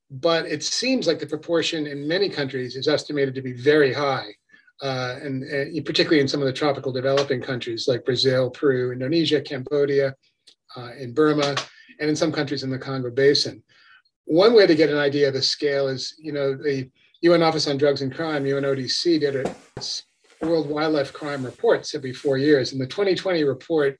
but 0.09 0.45
it 0.45 0.63
seems 0.63 1.05
like 1.05 1.19
the 1.19 1.27
proportion 1.27 1.85
in 1.85 2.07
many 2.07 2.29
countries 2.29 2.75
is 2.75 2.87
estimated 2.87 3.35
to 3.35 3.41
be 3.41 3.53
very 3.53 3.93
high, 3.93 4.29
uh, 4.81 5.17
and, 5.21 5.43
and, 5.43 5.85
particularly 5.85 6.21
in 6.21 6.27
some 6.27 6.41
of 6.41 6.47
the 6.47 6.53
tropical 6.53 6.91
developing 6.91 7.41
countries 7.41 7.87
like 7.87 8.05
Brazil, 8.05 8.49
Peru, 8.49 8.91
Indonesia, 8.91 9.39
Cambodia, 9.39 10.15
uh, 10.75 10.89
in 10.99 11.13
Burma, 11.13 11.55
and 11.99 12.09
in 12.09 12.15
some 12.15 12.31
countries 12.31 12.63
in 12.63 12.71
the 12.71 12.79
Congo 12.79 13.11
Basin. 13.11 13.61
One 14.25 14.55
way 14.55 14.65
to 14.65 14.75
get 14.75 14.89
an 14.89 14.97
idea 14.97 15.27
of 15.27 15.33
the 15.33 15.41
scale 15.41 15.87
is, 15.89 16.15
you 16.17 16.31
know, 16.31 16.55
the 16.55 16.89
UN 17.23 17.41
Office 17.41 17.67
on 17.67 17.77
Drugs 17.77 18.01
and 18.01 18.13
Crime, 18.13 18.43
UNODC, 18.43 19.21
did 19.21 19.35
a 19.37 20.45
World 20.45 20.69
Wildlife 20.69 21.13
Crime 21.13 21.45
Reports 21.45 21.95
every 21.95 22.11
four 22.11 22.37
years. 22.37 22.73
And 22.73 22.81
the 22.81 22.85
2020 22.85 23.45
report 23.45 23.97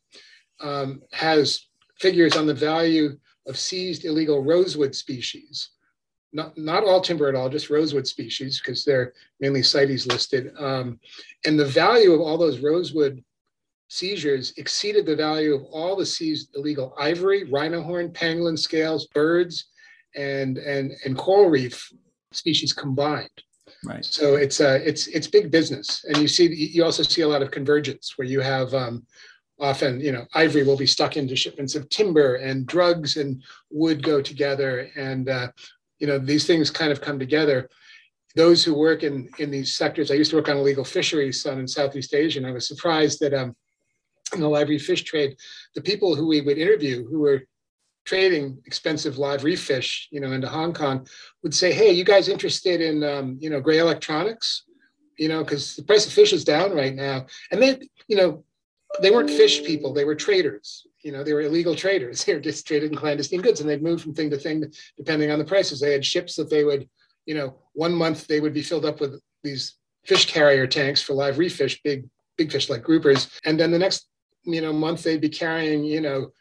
um, 0.60 1.02
has 1.14 1.68
figures 2.00 2.36
on 2.36 2.46
the 2.46 2.54
value 2.54 3.18
of 3.48 3.58
seized 3.58 4.04
illegal 4.04 4.44
rosewood 4.44 4.94
species. 4.94 5.70
Not, 6.34 6.58
not 6.58 6.84
all 6.84 7.00
timber 7.00 7.30
at 7.30 7.36
all, 7.36 7.48
just 7.48 7.70
rosewood 7.70 8.06
species, 8.06 8.60
because 8.60 8.84
they're 8.84 9.14
mainly 9.40 9.64
CITES 9.64 10.06
listed. 10.06 10.52
Um, 10.60 11.00
and 11.46 11.58
the 11.58 11.64
value 11.64 12.12
of 12.12 12.20
all 12.20 12.38
those 12.38 12.60
rosewood 12.60 13.24
seizures 13.88 14.52
exceeded 14.58 15.06
the 15.06 15.16
value 15.16 15.56
of 15.56 15.64
all 15.72 15.96
the 15.96 16.06
seized 16.06 16.54
illegal 16.58 16.94
ivory, 17.00 17.46
rhino 17.46 17.82
horn, 17.82 18.12
pangolin 18.12 18.60
scales, 18.60 19.08
birds, 19.08 19.68
and, 20.14 20.58
and, 20.58 20.92
and 21.06 21.18
coral 21.18 21.50
reef 21.50 21.90
species 22.36 22.74
combined. 22.74 23.30
Right. 23.86 24.06
So 24.06 24.36
it's 24.36 24.62
uh, 24.62 24.80
it's 24.84 25.08
it's 25.08 25.28
big 25.28 25.52
business, 25.52 26.06
and 26.08 26.18
you 26.18 26.28
see 26.28 26.54
you 26.54 26.84
also 26.84 27.04
see 27.04 27.22
a 27.22 27.28
lot 27.28 27.42
of 27.42 27.52
convergence 27.52 28.14
where 28.18 28.28
you 28.28 28.40
have 28.40 28.74
um, 28.74 29.06
often 29.60 30.00
you 30.00 30.12
know 30.12 30.26
ivory 30.34 30.64
will 30.64 30.78
be 30.78 30.86
stuck 30.86 31.18
into 31.18 31.36
shipments 31.36 31.76
of 31.76 31.90
timber, 31.90 32.36
and 32.36 32.66
drugs 32.66 33.18
and 33.18 33.44
wood 33.72 34.02
go 34.02 34.22
together, 34.22 34.90
and 34.96 35.30
uh, 35.30 35.48
you 36.00 36.08
know 36.08 36.18
these 36.18 36.48
things 36.48 36.70
kind 36.72 36.92
of 36.92 37.02
come 37.02 37.20
together. 37.20 37.70
Those 38.36 38.64
who 38.64 38.74
work 38.74 39.04
in 39.04 39.30
in 39.38 39.52
these 39.52 39.76
sectors, 39.76 40.12
I 40.12 40.16
used 40.16 40.32
to 40.32 40.38
work 40.38 40.50
on 40.50 40.58
illegal 40.58 40.86
fisheries 40.86 41.46
in 41.46 41.68
Southeast 41.68 42.14
Asia, 42.14 42.40
and 42.40 42.48
I 42.48 42.52
was 42.52 42.68
surprised 42.68 43.20
that 43.20 43.34
um, 43.34 43.54
in 44.34 44.40
the 44.40 44.48
live 44.48 44.70
fish 44.82 45.04
trade, 45.04 45.36
the 45.76 45.82
people 45.82 46.16
who 46.16 46.28
we 46.28 46.42
would 46.42 46.58
interview 46.58 47.06
who 47.08 47.20
were 47.20 47.44
trading 48.06 48.62
expensive 48.66 49.18
live 49.18 49.44
reef 49.44 49.62
fish, 49.62 50.08
you 50.12 50.20
know, 50.20 50.32
into 50.32 50.48
Hong 50.48 50.74
Kong, 50.74 51.08
would 51.42 51.54
say, 51.54 51.72
"Hey, 51.72 51.92
you 51.92 52.04
guys 52.04 52.28
interested 52.28 52.82
in, 52.82 53.04
um, 53.04 53.38
you 53.40 53.50
know, 53.50 53.62
gray 53.62 53.78
electronics? 53.78 54.64
You 55.18 55.30
know, 55.30 55.44
because 55.44 55.76
the 55.76 55.84
price 55.84 56.06
of 56.06 56.14
fish 56.14 56.34
is 56.34 56.44
down 56.44 56.74
right 56.74 56.96
now." 56.96 57.28
And 57.52 57.62
they, 57.62 57.80
you 58.08 58.18
know, 58.18 58.44
they 59.02 59.12
weren't 59.12 59.30
fish 59.30 59.64
people; 59.64 59.94
they 59.94 60.06
were 60.06 60.16
traders. 60.16 60.86
You 61.02 61.12
know, 61.12 61.24
they 61.24 61.34
were 61.34 61.42
illegal 61.42 61.76
traders. 61.76 62.24
They 62.26 62.34
were 62.34 62.40
just 62.40 62.68
trading 62.68 62.96
clandestine 62.96 63.42
goods, 63.42 63.62
and 63.62 63.70
they'd 63.70 63.84
move 63.84 64.02
from 64.02 64.14
thing 64.14 64.30
to 64.32 64.38
thing 64.38 64.64
depending 64.98 65.32
on 65.32 65.40
the 65.40 65.46
prices. 65.46 65.80
They 65.80 65.94
had 65.94 66.06
ships 66.06 66.36
that 66.36 66.50
they 66.50 66.64
would, 66.64 66.90
you 67.26 67.36
know, 67.36 67.58
one 67.74 67.94
month 67.94 68.28
they 68.28 68.40
would 68.40 68.54
be 68.54 68.62
filled 68.62 68.86
up 68.86 69.00
with 69.00 69.22
these 69.44 69.76
fish 70.06 70.26
carrier 70.26 70.68
tanks 70.68 71.02
for 71.02 71.14
live 71.14 71.38
reef 71.38 71.56
fish, 71.56 71.82
big 71.84 72.10
big 72.38 72.52
fish 72.52 72.70
like 72.70 72.84
groupers, 72.84 73.40
and 73.46 73.60
then 73.60 73.72
the 73.72 73.80
next, 73.80 74.08
you 74.44 74.60
know, 74.60 74.74
month 74.74 75.04
they'd 75.04 75.22
be 75.22 75.30
carrying, 75.30 75.84
you 75.86 76.02
know 76.02 76.32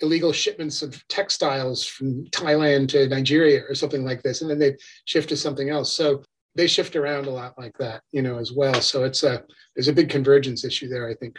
illegal 0.00 0.32
shipments 0.32 0.82
of 0.82 1.06
textiles 1.08 1.84
from 1.84 2.24
Thailand 2.26 2.88
to 2.90 3.08
Nigeria 3.08 3.62
or 3.68 3.74
something 3.74 4.04
like 4.04 4.22
this, 4.22 4.40
and 4.42 4.50
then 4.50 4.58
they 4.58 4.76
shift 5.04 5.28
to 5.30 5.36
something 5.36 5.70
else. 5.70 5.92
So 5.92 6.22
they 6.54 6.66
shift 6.66 6.96
around 6.96 7.26
a 7.26 7.30
lot 7.30 7.54
like 7.58 7.76
that, 7.78 8.02
you 8.12 8.22
know, 8.22 8.38
as 8.38 8.52
well. 8.52 8.80
So 8.80 9.04
it's 9.04 9.22
a 9.22 9.44
there's 9.74 9.88
a 9.88 9.92
big 9.92 10.10
convergence 10.10 10.64
issue 10.64 10.88
there, 10.88 11.08
I 11.08 11.14
think. 11.14 11.36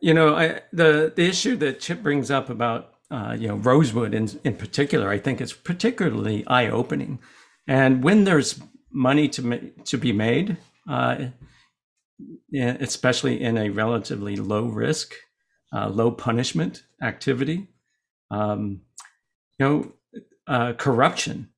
You 0.00 0.14
know, 0.14 0.34
I, 0.34 0.60
the 0.72 1.12
the 1.14 1.26
issue 1.26 1.56
that 1.56 1.80
Chip 1.80 2.02
brings 2.02 2.30
up 2.30 2.50
about 2.50 2.94
uh, 3.10 3.36
you 3.38 3.48
know 3.48 3.56
rosewood 3.56 4.14
in 4.14 4.28
in 4.44 4.56
particular, 4.56 5.10
I 5.10 5.18
think 5.18 5.40
is 5.40 5.52
particularly 5.52 6.46
eye 6.46 6.68
opening. 6.68 7.18
And 7.66 8.02
when 8.02 8.24
there's 8.24 8.60
money 8.90 9.28
to 9.28 9.70
to 9.84 9.98
be 9.98 10.12
made, 10.12 10.56
uh, 10.88 11.26
especially 12.54 13.40
in 13.40 13.58
a 13.58 13.70
relatively 13.70 14.36
low 14.36 14.66
risk, 14.66 15.14
uh, 15.72 15.88
low 15.88 16.10
punishment 16.10 16.82
activity, 17.02 17.68
um, 18.32 18.80
you 19.58 19.66
know, 19.66 19.92
uh, 20.46 20.72
corruption, 20.72 21.50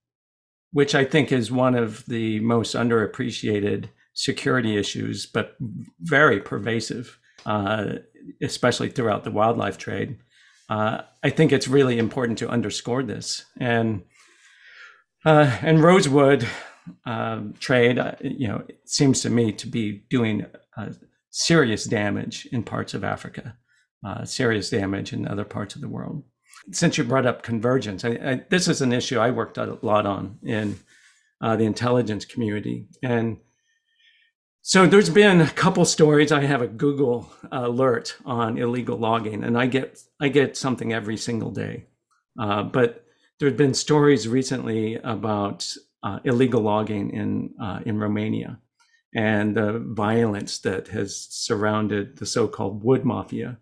which 0.72 0.94
I 0.94 1.04
think 1.04 1.32
is 1.32 1.50
one 1.50 1.74
of 1.74 2.04
the 2.06 2.40
most 2.40 2.74
underappreciated 2.74 3.88
security 4.12 4.76
issues, 4.76 5.24
but 5.24 5.56
very 6.00 6.40
pervasive, 6.40 7.18
uh, 7.46 7.94
especially 8.42 8.88
throughout 8.88 9.24
the 9.24 9.30
wildlife 9.30 9.78
trade. 9.78 10.18
Uh, 10.68 11.02
I 11.22 11.30
think 11.30 11.52
it's 11.52 11.68
really 11.68 11.98
important 11.98 12.38
to 12.38 12.48
underscore 12.48 13.02
this. 13.02 13.44
And 13.58 14.02
uh, 15.24 15.56
and 15.62 15.82
rosewood 15.82 16.46
um, 17.06 17.54
trade, 17.58 17.98
uh, 17.98 18.12
you 18.20 18.46
know, 18.46 18.62
it 18.68 18.80
seems 18.84 19.22
to 19.22 19.30
me 19.30 19.52
to 19.52 19.66
be 19.66 20.04
doing 20.10 20.44
uh, 20.76 20.90
serious 21.30 21.84
damage 21.84 22.46
in 22.52 22.62
parts 22.62 22.92
of 22.92 23.04
Africa, 23.04 23.56
serious 24.24 24.68
damage 24.68 25.14
in 25.14 25.26
other 25.26 25.44
parts 25.44 25.74
of 25.74 25.80
the 25.80 25.88
world 25.88 26.24
since 26.72 26.98
you 26.98 27.04
brought 27.04 27.26
up 27.26 27.42
convergence, 27.42 28.04
I, 28.04 28.10
I, 28.10 28.40
this 28.48 28.68
is 28.68 28.80
an 28.80 28.92
issue 28.92 29.18
I 29.18 29.30
worked 29.30 29.58
a 29.58 29.78
lot 29.82 30.06
on 30.06 30.38
in 30.42 30.78
uh, 31.40 31.56
the 31.56 31.64
intelligence 31.64 32.24
community. 32.24 32.86
And 33.02 33.38
so 34.62 34.86
there's 34.86 35.10
been 35.10 35.40
a 35.40 35.50
couple 35.50 35.84
stories. 35.84 36.32
I 36.32 36.44
have 36.44 36.62
a 36.62 36.66
Google 36.66 37.30
alert 37.52 38.16
on 38.24 38.56
illegal 38.56 38.96
logging, 38.96 39.44
and 39.44 39.58
I 39.58 39.66
get 39.66 39.98
I 40.20 40.28
get 40.28 40.56
something 40.56 40.92
every 40.92 41.18
single 41.18 41.50
day. 41.50 41.84
Uh, 42.40 42.62
but 42.62 43.04
there 43.38 43.48
have 43.48 43.58
been 43.58 43.74
stories 43.74 44.26
recently 44.26 44.94
about 44.96 45.70
uh, 46.02 46.20
illegal 46.24 46.62
logging 46.62 47.10
in 47.10 47.54
uh, 47.60 47.80
in 47.84 47.98
Romania 47.98 48.58
and 49.14 49.56
the 49.56 49.78
violence 49.78 50.58
that 50.60 50.88
has 50.88 51.28
surrounded 51.30 52.16
the 52.16 52.26
so-called 52.26 52.82
wood 52.82 53.04
mafia. 53.04 53.58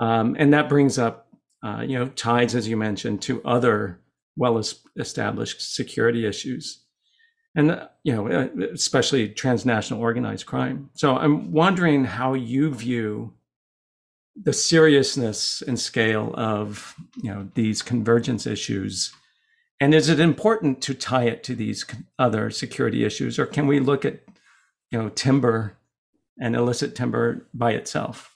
Um, 0.00 0.36
and 0.38 0.52
that 0.54 0.68
brings 0.68 0.98
up 0.98 1.23
uh, 1.64 1.80
you 1.80 1.98
know, 1.98 2.08
ties, 2.08 2.54
as 2.54 2.68
you 2.68 2.76
mentioned, 2.76 3.22
to 3.22 3.42
other 3.44 3.98
well-established 4.36 5.74
security 5.74 6.26
issues, 6.26 6.84
and 7.56 7.70
uh, 7.70 7.88
you 8.02 8.14
know, 8.14 8.28
uh, 8.28 8.48
especially 8.74 9.30
transnational 9.30 10.02
organized 10.02 10.44
crime. 10.44 10.90
So 10.94 11.16
I'm 11.16 11.52
wondering 11.52 12.04
how 12.04 12.34
you 12.34 12.74
view 12.74 13.32
the 14.36 14.52
seriousness 14.52 15.62
and 15.62 15.78
scale 15.80 16.34
of 16.34 16.94
you 17.22 17.32
know 17.32 17.48
these 17.54 17.80
convergence 17.80 18.46
issues. 18.46 19.12
And 19.80 19.94
is 19.94 20.08
it 20.08 20.20
important 20.20 20.82
to 20.82 20.94
tie 20.94 21.24
it 21.24 21.42
to 21.44 21.54
these 21.54 21.84
other 22.18 22.50
security 22.50 23.04
issues? 23.04 23.38
Or 23.38 23.46
can 23.46 23.66
we 23.66 23.80
look 23.80 24.04
at 24.04 24.20
you 24.90 24.98
know 24.98 25.08
timber 25.08 25.78
and 26.38 26.54
illicit 26.54 26.94
timber 26.94 27.46
by 27.54 27.72
itself 27.72 28.33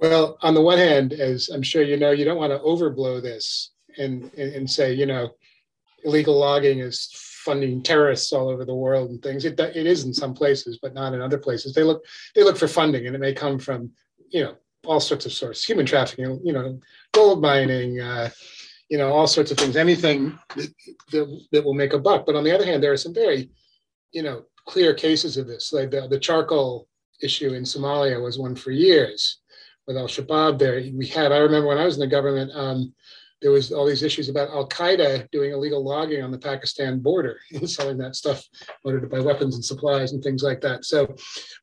well, 0.00 0.38
on 0.42 0.54
the 0.54 0.60
one 0.60 0.78
hand, 0.78 1.12
as 1.12 1.48
I'm 1.48 1.62
sure 1.62 1.82
you 1.82 1.96
know, 1.96 2.10
you 2.10 2.24
don't 2.24 2.38
want 2.38 2.52
to 2.52 2.58
overblow 2.58 3.22
this 3.22 3.72
and, 3.96 4.24
and, 4.34 4.54
and 4.54 4.70
say, 4.70 4.92
you 4.92 5.06
know, 5.06 5.30
illegal 6.04 6.38
logging 6.38 6.80
is 6.80 7.10
funding 7.44 7.82
terrorists 7.82 8.32
all 8.32 8.48
over 8.48 8.64
the 8.64 8.74
world 8.74 9.10
and 9.10 9.22
things. 9.22 9.44
It, 9.44 9.58
it 9.58 9.86
is 9.86 10.04
in 10.04 10.14
some 10.14 10.34
places, 10.34 10.78
but 10.80 10.94
not 10.94 11.14
in 11.14 11.20
other 11.20 11.38
places. 11.38 11.74
They 11.74 11.82
look 11.82 12.04
they 12.34 12.44
look 12.44 12.56
for 12.56 12.68
funding, 12.68 13.06
and 13.06 13.16
it 13.16 13.20
may 13.20 13.32
come 13.32 13.58
from 13.58 13.90
you 14.30 14.44
know 14.44 14.54
all 14.86 15.00
sorts 15.00 15.26
of 15.26 15.32
sources, 15.32 15.64
human 15.64 15.86
trafficking, 15.86 16.40
you 16.44 16.52
know, 16.52 16.80
gold 17.12 17.42
mining, 17.42 18.00
uh, 18.00 18.30
you 18.88 18.96
know, 18.96 19.08
all 19.08 19.26
sorts 19.26 19.50
of 19.50 19.58
things, 19.58 19.76
anything 19.76 20.38
that, 20.56 20.72
that, 21.10 21.46
that, 21.52 21.64
will 21.64 21.74
make 21.74 21.92
a 21.92 21.98
buck. 21.98 22.24
But 22.24 22.36
on 22.36 22.44
the 22.44 22.54
other 22.54 22.64
hand, 22.64 22.82
there 22.82 22.92
are 22.92 22.96
some 22.96 23.12
very, 23.12 23.50
you 24.12 24.22
know, 24.22 24.44
clear 24.66 24.94
cases 24.94 25.36
of 25.36 25.46
this. 25.46 25.72
Like 25.72 25.90
the, 25.90 26.06
the 26.08 26.18
charcoal 26.18 26.88
issue 27.20 27.54
in 27.54 27.64
Somalia 27.64 28.22
was 28.22 28.38
one 28.38 28.54
for 28.54 28.70
years 28.70 29.40
with 29.88 29.96
Al 29.96 30.06
Shabaab 30.06 30.58
there. 30.58 30.80
We 30.94 31.06
had, 31.06 31.32
I 31.32 31.38
remember 31.38 31.66
when 31.66 31.78
I 31.78 31.86
was 31.86 31.94
in 31.94 32.00
the 32.00 32.06
government, 32.06 32.52
um, 32.54 32.94
there 33.40 33.52
was 33.52 33.72
all 33.72 33.86
these 33.86 34.02
issues 34.02 34.28
about 34.28 34.50
Al 34.50 34.68
Qaeda 34.68 35.30
doing 35.30 35.52
illegal 35.52 35.82
logging 35.82 36.22
on 36.22 36.32
the 36.32 36.38
Pakistan 36.38 36.98
border 36.98 37.38
and 37.54 37.70
selling 37.70 37.96
that 37.98 38.16
stuff 38.16 38.44
to 38.84 39.06
buy 39.06 39.20
weapons 39.20 39.54
and 39.54 39.64
supplies 39.64 40.12
and 40.12 40.22
things 40.22 40.42
like 40.42 40.60
that. 40.60 40.84
So, 40.84 41.14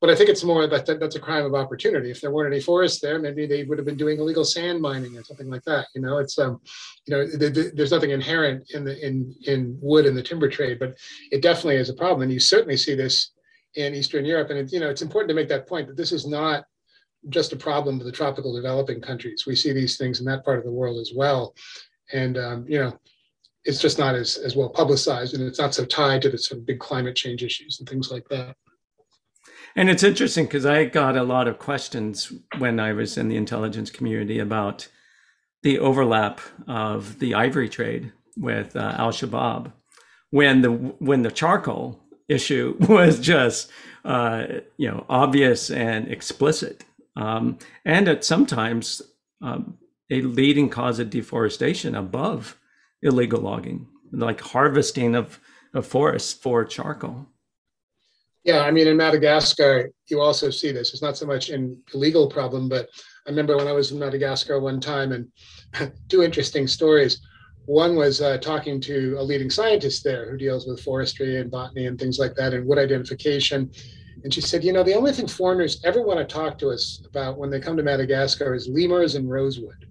but 0.02 0.10
I 0.10 0.16
think 0.16 0.30
it's 0.30 0.44
more 0.44 0.66
that, 0.68 0.86
that 0.86 1.00
that's 1.00 1.18
a 1.18 1.20
crime 1.20 1.46
of 1.46 1.54
opportunity. 1.54 2.10
If 2.10 2.22
there 2.22 2.32
weren't 2.32 2.54
any 2.54 2.62
forests 2.62 3.02
there, 3.02 3.20
maybe 3.20 3.46
they 3.46 3.64
would 3.64 3.78
have 3.78 3.86
been 3.86 3.98
doing 3.98 4.20
illegal 4.20 4.46
sand 4.46 4.82
mining 4.82 5.18
or 5.18 5.24
something 5.24 5.50
like 5.50 5.64
that. 5.64 5.88
You 5.94 6.02
know, 6.02 6.18
it's 6.18 6.40
um, 6.40 6.62
you 7.06 7.16
know, 7.16 7.28
the, 7.28 7.50
the, 7.50 7.72
there's 7.76 7.92
nothing 7.92 8.12
inherent 8.12 8.72
in 8.74 8.86
the 8.86 9.06
in 9.06 9.36
in 9.46 9.78
wood 9.82 10.06
and 10.06 10.18
the 10.18 10.24
timber 10.24 10.50
trade, 10.50 10.80
but 10.80 10.96
it 11.32 11.42
definitely 11.42 11.76
is 11.76 11.90
a 11.90 11.94
problem, 11.94 12.24
and 12.24 12.32
you 12.32 12.40
certainly 12.40 12.78
see 12.78 12.96
this 12.96 13.32
in 13.76 13.94
Eastern 13.94 14.24
Europe. 14.24 14.50
And 14.50 14.60
it, 14.60 14.72
you 14.72 14.80
know, 14.80 14.90
it's 14.90 15.02
important 15.02 15.28
to 15.30 15.36
make 15.36 15.50
that 15.50 15.68
point 15.68 15.88
that 15.88 15.98
this 15.98 16.14
is 16.14 16.26
not 16.26 16.64
just 17.30 17.54
a 17.54 17.58
problem 17.58 18.00
of 18.00 18.06
the 18.06 18.12
tropical 18.12 18.56
developing 18.56 19.02
countries. 19.02 19.46
We 19.46 19.56
see 19.56 19.74
these 19.74 19.98
things 19.98 20.20
in 20.20 20.26
that 20.26 20.46
part 20.46 20.60
of 20.60 20.66
the 20.66 20.72
world 20.72 21.00
as 21.00 21.12
well. 21.16 21.56
And, 22.14 22.38
um, 22.38 22.66
you 22.68 22.80
know, 22.80 22.98
it's 23.64 23.82
just 23.82 23.98
not 23.98 24.16
as, 24.16 24.38
as 24.38 24.56
well 24.56 24.70
publicized 24.70 25.34
and 25.34 25.44
it's 25.44 25.60
not 25.60 25.74
so 25.74 25.86
tied 25.86 26.22
to 26.22 26.30
the 26.30 26.38
sort 26.38 26.60
of 26.60 26.66
big 26.66 26.80
climate 26.80 27.16
change 27.16 27.44
issues 27.44 27.80
and 27.80 27.90
things 27.90 28.12
like 28.12 28.28
that. 28.30 28.56
And 29.76 29.90
it's 29.90 30.04
interesting 30.04 30.46
because 30.46 30.66
I 30.66 30.86
got 30.86 31.18
a 31.18 31.24
lot 31.24 31.48
of 31.48 31.60
questions 31.60 32.32
when 32.60 32.80
I 32.80 32.94
was 32.94 33.18
in 33.18 33.28
the 33.28 33.36
intelligence 33.36 33.90
community 33.90 34.40
about 34.40 34.88
the 35.64 35.80
overlap 35.80 36.40
of 36.68 37.20
the 37.20 37.34
ivory 37.34 37.68
trade 37.68 38.14
with 38.38 38.76
uh, 38.76 38.96
Al 38.98 39.12
Shabaab 39.12 39.72
when 40.30 40.62
the 40.62 40.70
when 40.70 41.22
the 41.22 41.32
charcoal 41.32 42.00
issue 42.28 42.76
was 42.90 43.20
just 43.20 43.72
uh, 44.04 44.46
you 44.78 44.90
know 44.90 45.06
obvious 45.10 45.70
and 45.70 46.12
explicit 46.12 46.84
um, 47.16 47.58
and 47.86 48.08
at 48.08 48.24
sometimes 48.24 49.02
um, 49.42 49.78
a 50.10 50.22
leading 50.22 50.70
cause 50.70 51.00
of 51.00 51.10
deforestation 51.10 51.96
above 51.96 52.58
illegal 53.02 53.42
logging, 53.42 53.88
like 54.12 54.42
harvesting 54.42 55.16
of, 55.16 55.40
of 55.74 55.86
forests 55.86 56.34
for 56.34 56.66
charcoal. 56.66 57.28
Yeah, 58.44 58.62
I 58.62 58.70
mean, 58.70 58.88
in 58.88 58.96
Madagascar, 58.96 59.90
you 60.08 60.22
also 60.22 60.52
see 60.52 60.72
this. 60.72 60.94
It's 60.94 61.02
not 61.02 61.18
so 61.18 61.26
much 61.26 61.50
an 61.50 61.82
illegal 61.94 62.30
problem, 62.30 62.70
but 62.70 62.88
I 63.26 63.32
remember 63.32 63.58
when 63.58 63.68
I 63.68 63.72
was 63.72 63.92
in 63.92 63.98
Madagascar 63.98 64.60
one 64.60 64.80
time 64.80 65.12
and 65.12 65.92
two 66.10 66.22
interesting 66.22 66.68
stories. 66.68 67.22
One 67.66 67.96
was 67.96 68.22
uh, 68.22 68.38
talking 68.38 68.80
to 68.82 69.16
a 69.18 69.24
leading 69.24 69.50
scientist 69.50 70.04
there 70.04 70.30
who 70.30 70.38
deals 70.38 70.68
with 70.68 70.84
forestry 70.84 71.40
and 71.40 71.50
botany 71.50 71.88
and 71.88 71.98
things 71.98 72.20
like 72.20 72.36
that 72.36 72.54
and 72.54 72.68
wood 72.68 72.78
identification. 72.78 73.72
And 74.24 74.34
she 74.34 74.42
said, 74.42 74.64
you 74.64 74.74
know, 74.74 74.84
the 74.84 74.96
only 74.96 75.12
thing 75.12 75.28
foreigners 75.28 75.82
ever 75.84 76.02
want 76.02 76.20
to 76.20 76.26
talk 76.26 76.58
to 76.60 76.70
us 76.70 77.02
about 77.06 77.38
when 77.38 77.50
they 77.50 77.60
come 77.60 77.78
to 77.78 77.84
Madagascar 77.84 78.56
is 78.56 78.68
lemurs 78.68 79.16
and 79.16 79.30
rosewood. 79.30 79.86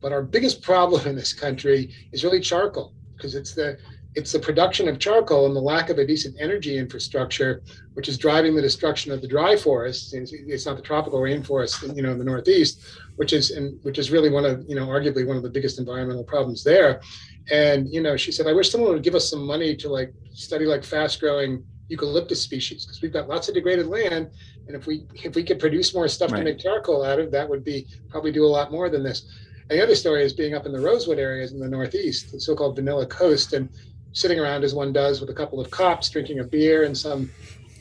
But 0.00 0.12
our 0.12 0.22
biggest 0.22 0.62
problem 0.62 1.06
in 1.06 1.16
this 1.16 1.32
country 1.32 1.92
is 2.12 2.24
really 2.24 2.40
charcoal 2.40 2.94
because 3.16 3.34
it's 3.34 3.54
the 3.54 3.78
it's 4.16 4.32
the 4.32 4.38
production 4.38 4.88
of 4.88 4.98
charcoal 4.98 5.46
and 5.46 5.54
the 5.54 5.60
lack 5.60 5.88
of 5.88 5.98
a 5.98 6.06
decent 6.06 6.34
energy 6.40 6.78
infrastructure, 6.78 7.62
which 7.94 8.08
is 8.08 8.18
driving 8.18 8.56
the 8.56 8.62
destruction 8.62 9.12
of 9.12 9.20
the 9.22 9.28
dry 9.28 9.56
forests. 9.56 10.12
It's 10.12 10.66
not 10.66 10.76
the 10.76 10.82
tropical 10.82 11.20
rainforest, 11.20 11.94
you 11.94 12.02
know, 12.02 12.10
in 12.10 12.18
the 12.18 12.24
Northeast, 12.24 12.80
which 13.16 13.32
is 13.32 13.52
in, 13.52 13.78
which 13.82 13.98
is 13.98 14.10
really 14.10 14.28
one 14.28 14.44
of, 14.44 14.64
you 14.68 14.74
know, 14.74 14.88
arguably 14.88 15.24
one 15.24 15.36
of 15.36 15.44
the 15.44 15.50
biggest 15.50 15.78
environmental 15.78 16.24
problems 16.24 16.64
there. 16.64 17.00
And 17.52 17.88
you 17.92 18.02
know, 18.02 18.16
she 18.16 18.32
said, 18.32 18.46
I 18.48 18.52
wish 18.52 18.70
someone 18.70 18.92
would 18.92 19.04
give 19.04 19.14
us 19.14 19.30
some 19.30 19.46
money 19.46 19.76
to 19.76 19.88
like 19.88 20.12
study 20.32 20.64
like 20.64 20.82
fast-growing 20.84 21.64
eucalyptus 21.90 22.40
species 22.40 22.86
because 22.86 23.02
we've 23.02 23.12
got 23.12 23.28
lots 23.28 23.48
of 23.48 23.54
degraded 23.54 23.88
land 23.88 24.30
and 24.68 24.76
if 24.76 24.86
we 24.86 25.04
if 25.12 25.34
we 25.34 25.42
could 25.42 25.58
produce 25.58 25.92
more 25.92 26.06
stuff 26.06 26.30
right. 26.30 26.38
to 26.38 26.44
make 26.44 26.58
charcoal 26.58 27.04
out 27.04 27.18
of 27.18 27.32
that 27.32 27.48
would 27.48 27.64
be 27.64 27.86
probably 28.08 28.30
do 28.30 28.44
a 28.44 28.46
lot 28.46 28.70
more 28.70 28.88
than 28.88 29.02
this 29.02 29.26
and 29.68 29.78
the 29.78 29.82
other 29.82 29.96
story 29.96 30.22
is 30.22 30.32
being 30.32 30.54
up 30.54 30.66
in 30.66 30.72
the 30.72 30.80
rosewood 30.80 31.18
areas 31.18 31.52
in 31.52 31.58
the 31.58 31.68
northeast 31.68 32.30
the 32.30 32.40
so-called 32.40 32.76
vanilla 32.76 33.04
coast 33.04 33.52
and 33.54 33.68
sitting 34.12 34.38
around 34.38 34.62
as 34.62 34.72
one 34.72 34.92
does 34.92 35.20
with 35.20 35.30
a 35.30 35.34
couple 35.34 35.60
of 35.60 35.68
cops 35.70 36.08
drinking 36.08 36.38
a 36.38 36.44
beer 36.44 36.84
in 36.84 36.94
some 36.94 37.28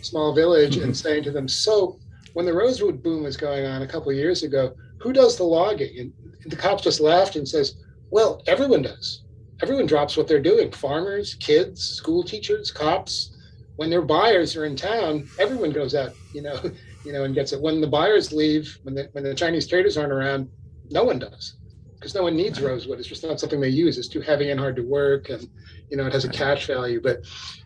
small 0.02 0.34
village 0.34 0.76
mm-hmm. 0.76 0.86
and 0.86 0.98
saying 0.98 1.24
to 1.24 1.32
them 1.32 1.48
so 1.48 2.00
when 2.34 2.46
the 2.46 2.54
rosewood 2.54 3.04
boom 3.04 3.24
was 3.24 3.38
going 3.38 3.66
on 3.66 3.84
a 3.84 3.88
couple 3.88 4.10
of 4.10 4.18
years 4.18 4.42
ago 4.42 4.74
who 4.98 5.14
does 5.14 5.38
the 5.38 5.44
logging 5.44 6.00
and 6.00 6.52
the 6.52 6.56
cops 6.56 6.84
just 6.84 7.00
laughed 7.00 7.36
and 7.36 7.48
says 7.48 7.76
well 8.10 8.42
everyone 8.48 8.82
does 8.82 9.22
everyone 9.62 9.86
drops 9.86 10.18
what 10.18 10.28
they're 10.28 10.42
doing 10.42 10.72
farmers 10.72 11.36
kids 11.36 11.84
school 11.84 12.24
teachers 12.24 12.72
cops 12.72 13.36
when 13.80 13.90
their 13.90 14.02
buyers 14.02 14.58
are 14.58 14.66
in 14.66 14.76
town, 14.76 15.30
everyone 15.40 15.72
goes 15.72 15.96
out, 15.96 16.12
you 16.34 16.42
know, 16.42 16.60
you 17.06 17.14
know, 17.14 17.24
and 17.24 17.34
gets 17.34 17.54
it. 17.54 17.62
When 17.62 17.80
the 17.80 17.88
buyers 17.88 18.34
leave, 18.34 18.78
when 18.84 18.94
the 18.94 19.08
when 19.14 19.24
the 19.24 19.34
Chinese 19.34 19.68
traders 19.68 19.96
aren't 19.96 20.12
around, 20.12 20.50
no 20.92 21.06
one 21.06 21.18
does, 21.18 21.56
because 21.98 22.14
no 22.14 22.24
one 22.24 22.36
needs 22.36 22.62
rosewood. 22.62 23.00
It's 23.00 23.08
just 23.08 23.24
not 23.24 23.40
something 23.40 23.62
they 23.62 23.70
use. 23.70 23.98
It's 23.98 24.10
too 24.10 24.20
heavy 24.20 24.52
and 24.52 24.60
hard 24.60 24.76
to 24.76 24.82
work, 24.82 25.30
and 25.30 25.48
you 25.90 25.96
know, 25.96 26.06
it 26.06 26.12
has 26.12 26.26
a 26.26 26.30
cash 26.30 26.68
value. 26.68 27.00
But 27.02 27.20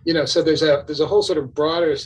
you 0.06 0.13
know, 0.13 0.26
so 0.26 0.43
there's 0.43 0.62
a 0.62 0.84
there's 0.86 0.99
a 0.99 1.08
whole 1.08 1.23
sort 1.23 1.39
of 1.39 1.52
broader 1.56 1.97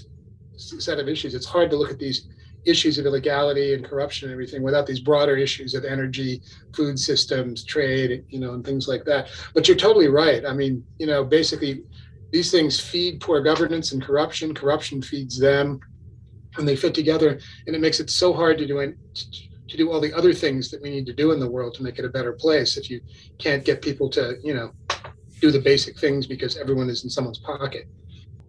set 0.56 1.00
of 1.00 1.10
issues. 1.10 1.36
It's 1.36 1.46
hard 1.46 1.70
to 1.72 1.76
look 1.76 1.92
at 1.92 2.00
these 2.00 2.30
issues 2.66 2.98
of 2.98 3.06
illegality 3.06 3.74
and 3.74 3.84
corruption 3.84 4.30
and 4.30 4.34
everything 4.34 4.64
without 4.64 4.88
these 4.88 5.02
broader 5.02 5.36
issues 5.36 5.74
of 5.74 5.84
energy, 5.84 6.42
food 6.74 6.98
systems, 6.98 7.66
trade, 7.66 8.24
you 8.30 8.40
know, 8.40 8.54
and 8.54 8.66
things 8.66 8.88
like 8.88 9.04
that. 9.04 9.28
But 9.54 9.68
you're 9.68 9.78
totally 9.78 10.08
right. 10.08 10.46
I 10.46 10.54
mean, 10.54 10.86
you 10.98 11.08
know, 11.08 11.26
basically 11.26 11.84
these 12.32 12.52
things 12.52 12.80
feed 12.80 13.22
poor 13.22 13.42
governance 13.42 13.92
and 13.92 14.02
corruption. 14.02 14.54
Corruption 14.54 15.02
feeds 15.02 15.40
them, 15.40 15.80
and 16.58 16.68
they 16.68 16.76
fit 16.76 16.94
together. 16.94 17.40
And 17.66 17.76
it 17.76 17.80
makes 17.80 18.00
it 18.00 18.10
so 18.10 18.34
hard 18.34 18.58
to 18.58 18.68
do 18.68 18.80
it, 18.80 18.98
to 19.70 19.78
do 19.78 19.92
all 19.92 20.00
the 20.00 20.14
other 20.14 20.34
things 20.34 20.70
that 20.72 20.82
we 20.82 20.90
need 20.90 21.06
to 21.06 21.14
do 21.14 21.32
in 21.32 21.40
the 21.40 21.50
world 21.50 21.74
to 21.76 21.84
make 21.84 22.00
it 22.00 22.06
a 22.06 22.10
better 22.10 22.34
place. 22.34 22.78
If 22.78 22.90
you 22.90 23.02
can't 23.38 23.64
get 23.64 23.82
people 23.82 24.10
to, 24.12 24.38
you 24.44 24.54
know, 24.54 24.72
do 25.40 25.52
the 25.52 25.60
basic 25.60 26.00
things 26.00 26.26
because 26.26 26.58
everyone 26.58 26.90
is 26.90 27.04
in 27.04 27.10
someone's 27.10 27.40
pocket. 27.40 27.88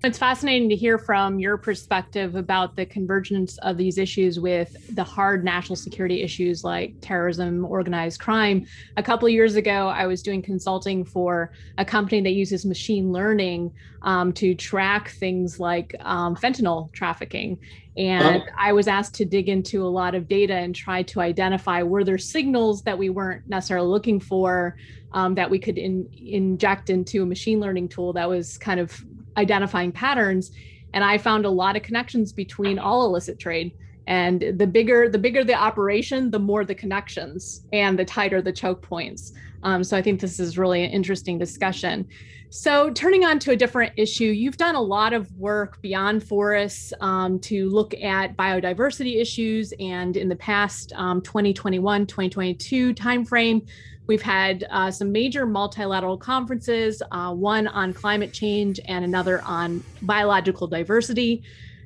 It's 0.05 0.17
fascinating 0.17 0.69
to 0.69 0.77
hear 0.77 0.97
from 0.97 1.41
your 1.41 1.57
perspective 1.57 2.37
about 2.37 2.77
the 2.77 2.87
convergence 2.87 3.59
of 3.59 3.77
these 3.77 3.99
issues 3.99 4.39
with 4.39 4.95
the 4.95 5.03
hard 5.03 5.45
national 5.45 5.75
security 5.75 6.23
issues 6.23 6.63
like 6.63 6.95
terrorism, 7.01 7.65
organized 7.65 8.21
crime. 8.21 8.65
A 8.97 9.03
couple 9.03 9.29
years 9.29 9.57
ago, 9.57 9.89
I 9.89 10.07
was 10.07 10.23
doing 10.23 10.41
consulting 10.41 11.05
for 11.05 11.51
a 11.79 11.85
company 11.85 12.21
that 12.21 12.31
uses 12.31 12.65
machine 12.65 13.11
learning 13.11 13.73
um, 14.03 14.33
to 14.35 14.55
track 14.55 15.11
things 15.11 15.59
like 15.59 15.97
um, 15.99 16.37
fentanyl 16.37 16.93
trafficking. 16.93 17.59
And 17.97 18.43
oh. 18.43 18.53
I 18.57 18.73
was 18.73 18.87
asked 18.87 19.17
to 19.17 19.25
dig 19.25 19.49
into 19.49 19.85
a 19.85 19.91
lot 19.91 20.15
of 20.15 20.29
data 20.29 20.55
and 20.55 20.73
try 20.73 21.03
to 21.03 21.21
identify 21.21 21.83
were 21.83 22.05
there 22.05 22.19
signals 22.19 22.83
that 22.83 22.97
we 22.97 23.11
weren't 23.11 23.49
necessarily 23.49 23.89
looking 23.89 24.21
for 24.21 24.77
um, 25.13 25.35
that 25.35 25.51
we 25.51 25.59
could 25.59 25.77
in, 25.77 26.09
inject 26.17 26.89
into 26.89 27.25
a 27.25 27.27
machine 27.27 27.59
learning 27.59 27.89
tool 27.89 28.13
that 28.13 28.29
was 28.29 28.59
kind 28.59 28.79
of 28.79 29.05
identifying 29.39 29.93
patterns 29.93 30.51
and 30.93 31.05
i 31.05 31.17
found 31.17 31.47
a 31.47 31.51
lot 31.51 31.77
of 31.77 31.83
connections 31.83 32.33
between 32.33 32.79
all 32.79 33.07
illicit 33.07 33.39
trade. 33.39 33.73
And 34.07 34.55
the 34.57 34.67
bigger 34.67 35.11
the 35.11 35.19
bigger 35.19 35.45
the 35.45 35.55
operation 35.55 36.31
the 36.31 36.39
more 36.39 36.65
the 36.65 36.75
connections 36.75 37.67
and 37.75 37.99
the 37.99 38.07
tighter 38.07 38.41
the 38.41 38.53
choke 38.53 38.81
points. 38.83 39.33
Um, 39.63 39.85
so 39.85 39.97
i 39.97 40.03
think 40.03 40.21
this 40.21 40.41
is 40.41 40.59
really 40.59 40.83
an 40.85 40.91
interesting 40.91 41.39
discussion. 41.39 42.07
So 42.51 42.91
turning 42.91 43.27
on 43.27 43.39
to 43.41 43.51
a 43.51 43.57
different 43.57 43.93
issue 43.97 44.25
you've 44.25 44.57
done 44.57 44.75
a 44.75 44.81
lot 44.81 45.13
of 45.13 45.31
work 45.37 45.83
beyond 45.83 46.25
forests 46.27 46.95
um, 47.03 47.39
to 47.41 47.69
look 47.69 47.93
at 48.03 48.35
biodiversity 48.35 49.21
issues 49.21 49.75
and 49.79 50.17
in 50.17 50.31
the 50.31 50.37
past 50.37 50.95
um, 50.95 51.21
2021 51.21 52.07
2022 52.07 52.95
timeframe 52.95 53.69
We've 54.09 54.23
had 54.23 54.67
uh, 54.71 54.91
some 54.91 55.13
major 55.13 55.45
multilateral 55.45 56.17
conferences, 56.17 57.03
uh, 57.13 57.33
one 57.35 57.69
on 57.69 57.93
climate 57.93 58.33
change 58.33 58.81
and 58.87 59.05
another 59.05 59.43
on 59.43 59.85
biological 60.01 60.67
diversity. 60.67 61.43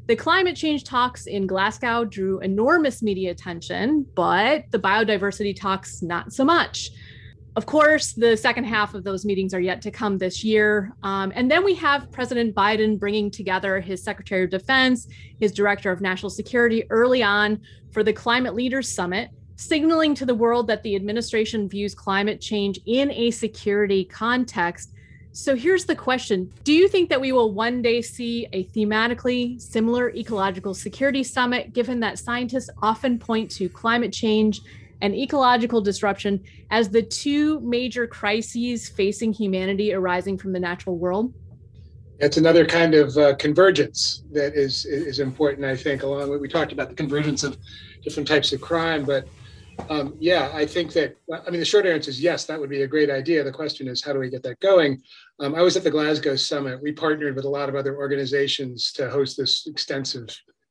The 0.06 0.14
climate 0.14 0.54
change 0.54 0.84
talks 0.84 1.26
in 1.26 1.48
Glasgow 1.48 2.04
drew 2.04 2.38
enormous 2.38 3.02
media 3.02 3.32
attention, 3.32 4.06
but 4.14 4.66
the 4.70 4.78
biodiversity 4.78 5.54
talks, 5.58 6.00
not 6.00 6.32
so 6.32 6.44
much. 6.44 6.92
Of 7.56 7.66
course, 7.66 8.12
the 8.12 8.36
second 8.36 8.64
half 8.64 8.94
of 8.94 9.02
those 9.02 9.24
meetings 9.24 9.52
are 9.52 9.60
yet 9.60 9.82
to 9.82 9.90
come 9.90 10.16
this 10.16 10.44
year. 10.44 10.92
Um, 11.02 11.32
and 11.34 11.50
then 11.50 11.64
we 11.64 11.74
have 11.74 12.10
President 12.12 12.54
Biden 12.54 13.00
bringing 13.00 13.32
together 13.32 13.80
his 13.80 14.02
Secretary 14.02 14.44
of 14.44 14.50
Defense, 14.50 15.08
his 15.40 15.50
Director 15.50 15.90
of 15.90 16.00
National 16.00 16.30
Security 16.30 16.84
early 16.88 17.22
on 17.22 17.60
for 17.90 18.04
the 18.04 18.12
Climate 18.12 18.54
Leaders 18.54 18.88
Summit 18.88 19.30
signaling 19.62 20.14
to 20.16 20.26
the 20.26 20.34
world 20.34 20.66
that 20.66 20.82
the 20.82 20.96
administration 20.96 21.68
views 21.68 21.94
climate 21.94 22.40
change 22.40 22.80
in 22.86 23.10
a 23.12 23.30
security 23.30 24.04
context. 24.04 24.92
So 25.32 25.56
here's 25.56 25.84
the 25.84 25.94
question 25.94 26.52
Do 26.64 26.72
you 26.72 26.88
think 26.88 27.08
that 27.08 27.20
we 27.20 27.32
will 27.32 27.52
one 27.52 27.80
day 27.80 28.02
see 28.02 28.48
a 28.52 28.64
thematically 28.64 29.60
similar 29.60 30.10
ecological 30.10 30.74
security 30.74 31.22
summit, 31.22 31.72
given 31.72 32.00
that 32.00 32.18
scientists 32.18 32.70
often 32.82 33.18
point 33.18 33.50
to 33.52 33.68
climate 33.68 34.12
change 34.12 34.60
and 35.00 35.14
ecological 35.14 35.80
disruption 35.80 36.42
as 36.70 36.88
the 36.88 37.02
two 37.02 37.60
major 37.60 38.06
crises 38.06 38.88
facing 38.88 39.32
humanity 39.32 39.92
arising 39.94 40.36
from 40.36 40.52
the 40.52 40.60
natural 40.60 40.96
world? 40.98 41.32
It's 42.18 42.36
another 42.36 42.64
kind 42.64 42.94
of 42.94 43.16
uh, 43.16 43.34
convergence 43.36 44.22
that 44.32 44.54
is 44.54 44.84
is 44.84 45.18
important, 45.18 45.64
I 45.64 45.76
think. 45.76 46.02
Along 46.02 46.30
with 46.30 46.40
we 46.40 46.48
talked 46.48 46.72
about 46.72 46.88
the 46.88 46.94
convergence 46.94 47.42
of 47.42 47.56
different 48.04 48.28
types 48.28 48.52
of 48.52 48.60
crime, 48.60 49.04
but 49.04 49.26
Um, 49.88 50.14
yeah, 50.18 50.50
I 50.54 50.66
think 50.66 50.92
that, 50.92 51.16
I 51.32 51.50
mean, 51.50 51.60
the 51.60 51.66
short 51.66 51.86
answer 51.86 52.10
is 52.10 52.20
yes, 52.20 52.44
that 52.46 52.58
would 52.58 52.70
be 52.70 52.82
a 52.82 52.86
great 52.86 53.10
idea. 53.10 53.42
The 53.42 53.52
question 53.52 53.88
is, 53.88 54.02
how 54.02 54.12
do 54.12 54.18
we 54.18 54.30
get 54.30 54.42
that 54.42 54.60
going? 54.60 55.02
Um, 55.40 55.54
I 55.54 55.62
was 55.62 55.76
at 55.76 55.84
the 55.84 55.90
Glasgow 55.90 56.36
Summit. 56.36 56.82
We 56.82 56.92
partnered 56.92 57.36
with 57.36 57.44
a 57.44 57.50
lot 57.50 57.68
of 57.68 57.74
other 57.74 57.96
organizations 57.96 58.92
to 58.92 59.10
host 59.10 59.36
this 59.36 59.66
extensive 59.66 60.28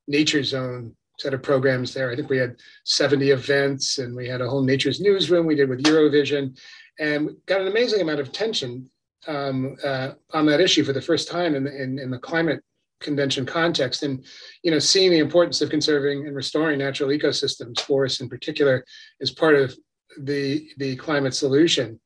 nature 0.07 0.43
zone 0.43 0.95
set 1.19 1.33
of 1.33 1.43
programs 1.43 1.93
there. 1.93 2.11
I 2.11 2.15
think 2.15 2.29
we 2.29 2.37
had 2.37 2.55
70 2.85 3.29
events 3.29 3.99
and 3.99 4.15
we 4.15 4.27
had 4.27 4.41
a 4.41 4.49
whole 4.49 4.63
nature's 4.63 4.99
newsroom 4.99 5.45
we 5.45 5.55
did 5.55 5.69
with 5.69 5.83
Eurovision 5.83 6.57
and 6.99 7.31
got 7.45 7.61
an 7.61 7.67
amazing 7.67 8.01
amount 8.01 8.19
of 8.19 8.27
attention 8.27 8.89
um, 9.27 9.75
uh, 9.83 10.11
on 10.33 10.45
that 10.47 10.59
issue 10.59 10.83
for 10.83 10.93
the 10.93 11.01
first 11.01 11.27
time 11.27 11.53
in, 11.55 11.67
in, 11.67 11.99
in 11.99 12.09
the 12.09 12.17
climate 12.17 12.63
convention 13.01 13.45
context. 13.45 14.03
And 14.03 14.23
you 14.63 14.71
know 14.71 14.79
seeing 14.79 15.11
the 15.11 15.19
importance 15.19 15.61
of 15.61 15.69
conserving 15.69 16.27
and 16.27 16.35
restoring 16.35 16.79
natural 16.79 17.09
ecosystems 17.09 17.81
forests 17.81 18.21
in 18.21 18.29
particular 18.29 18.85
is 19.19 19.31
part 19.31 19.55
of 19.55 19.75
the 20.19 20.69
the 20.77 20.95
climate 20.95 21.33
solution. 21.33 21.99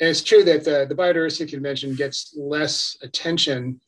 And 0.00 0.08
it's 0.08 0.22
true 0.22 0.42
that 0.44 0.64
the, 0.64 0.86
the 0.88 0.94
biodiversity 0.94 1.50
convention 1.50 1.94
gets 1.94 2.34
less 2.36 2.96
attention 3.02 3.80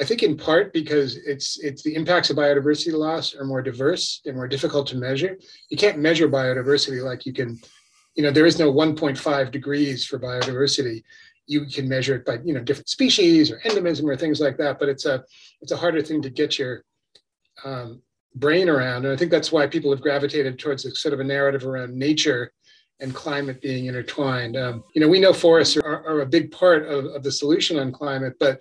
i 0.00 0.04
think 0.04 0.22
in 0.22 0.36
part 0.36 0.72
because 0.72 1.16
it's 1.16 1.58
it's 1.60 1.82
the 1.82 1.94
impacts 1.94 2.30
of 2.30 2.36
biodiversity 2.36 2.92
loss 2.94 3.34
are 3.34 3.44
more 3.44 3.62
diverse 3.62 4.22
and 4.24 4.34
more 4.36 4.48
difficult 4.48 4.86
to 4.88 4.96
measure. 4.96 5.36
You 5.68 5.76
can't 5.76 5.98
measure 5.98 6.28
biodiversity 6.28 7.04
like 7.04 7.26
you 7.26 7.32
can 7.32 7.60
you 8.14 8.22
know 8.22 8.30
there 8.30 8.46
is 8.46 8.58
no 8.58 8.72
1.5 8.72 9.50
degrees 9.50 10.04
for 10.04 10.18
biodiversity 10.18 11.02
you 11.46 11.66
can 11.66 11.88
measure 11.88 12.14
it 12.14 12.24
by 12.24 12.38
you 12.44 12.54
know 12.54 12.60
different 12.60 12.88
species 12.88 13.50
or 13.50 13.58
endemism 13.60 14.04
or 14.04 14.16
things 14.16 14.40
like 14.40 14.56
that 14.56 14.78
but 14.78 14.88
it's 14.88 15.06
a 15.06 15.22
it's 15.60 15.72
a 15.72 15.76
harder 15.76 16.02
thing 16.02 16.22
to 16.22 16.30
get 16.30 16.58
your 16.58 16.84
um, 17.64 18.00
brain 18.34 18.68
around. 18.68 19.04
And 19.04 19.12
i 19.12 19.16
think 19.16 19.30
that's 19.30 19.52
why 19.52 19.66
people 19.66 19.90
have 19.90 20.00
gravitated 20.00 20.58
towards 20.58 20.84
a 20.84 20.94
sort 20.94 21.14
of 21.14 21.20
a 21.20 21.24
narrative 21.24 21.66
around 21.66 21.94
nature 21.94 22.52
and 23.00 23.14
climate 23.14 23.60
being 23.60 23.86
intertwined. 23.86 24.56
Um, 24.56 24.84
you 24.94 25.00
know 25.00 25.08
we 25.08 25.20
know 25.20 25.32
forests 25.32 25.76
are, 25.76 26.06
are 26.06 26.20
a 26.20 26.26
big 26.26 26.50
part 26.50 26.86
of, 26.86 27.06
of 27.06 27.22
the 27.22 27.32
solution 27.32 27.78
on 27.78 27.92
climate 27.92 28.34
but 28.38 28.60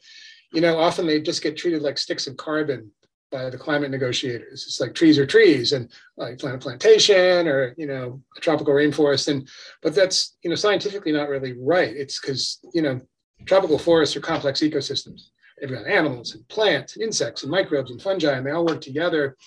you 0.53 0.61
know 0.61 0.77
often 0.77 1.05
they 1.05 1.21
just 1.21 1.43
get 1.43 1.57
treated 1.57 1.81
like 1.81 1.97
sticks 1.97 2.27
of 2.27 2.37
carbon 2.37 2.91
by 3.31 3.49
the 3.49 3.57
climate 3.57 3.91
negotiators. 3.91 4.65
It's 4.67 4.79
like 4.79 4.93
trees 4.93 5.17
are 5.17 5.25
trees 5.25 5.71
and 5.71 5.89
like 6.17 6.37
plant 6.37 6.57
a 6.57 6.59
plantation 6.59 7.47
or, 7.47 7.73
you 7.77 7.87
know, 7.87 8.21
a 8.37 8.39
tropical 8.41 8.73
rainforest. 8.73 9.29
And, 9.29 9.47
but 9.81 9.95
that's, 9.95 10.37
you 10.43 10.49
know, 10.49 10.55
scientifically 10.55 11.11
not 11.11 11.29
really 11.29 11.53
right. 11.57 11.95
It's 11.95 12.19
because, 12.19 12.59
you 12.73 12.81
know, 12.81 12.99
tropical 13.45 13.79
forests 13.79 14.15
are 14.15 14.21
complex 14.21 14.59
ecosystems. 14.59 15.29
They've 15.59 15.71
got 15.71 15.87
animals 15.87 16.35
and 16.35 16.47
plants 16.49 16.95
and 16.95 17.03
insects 17.03 17.43
and 17.43 17.51
microbes 17.51 17.91
and 17.91 18.01
fungi, 18.01 18.33
and 18.33 18.45
they 18.45 18.51
all 18.51 18.65
work 18.65 18.81
together. 18.81 19.37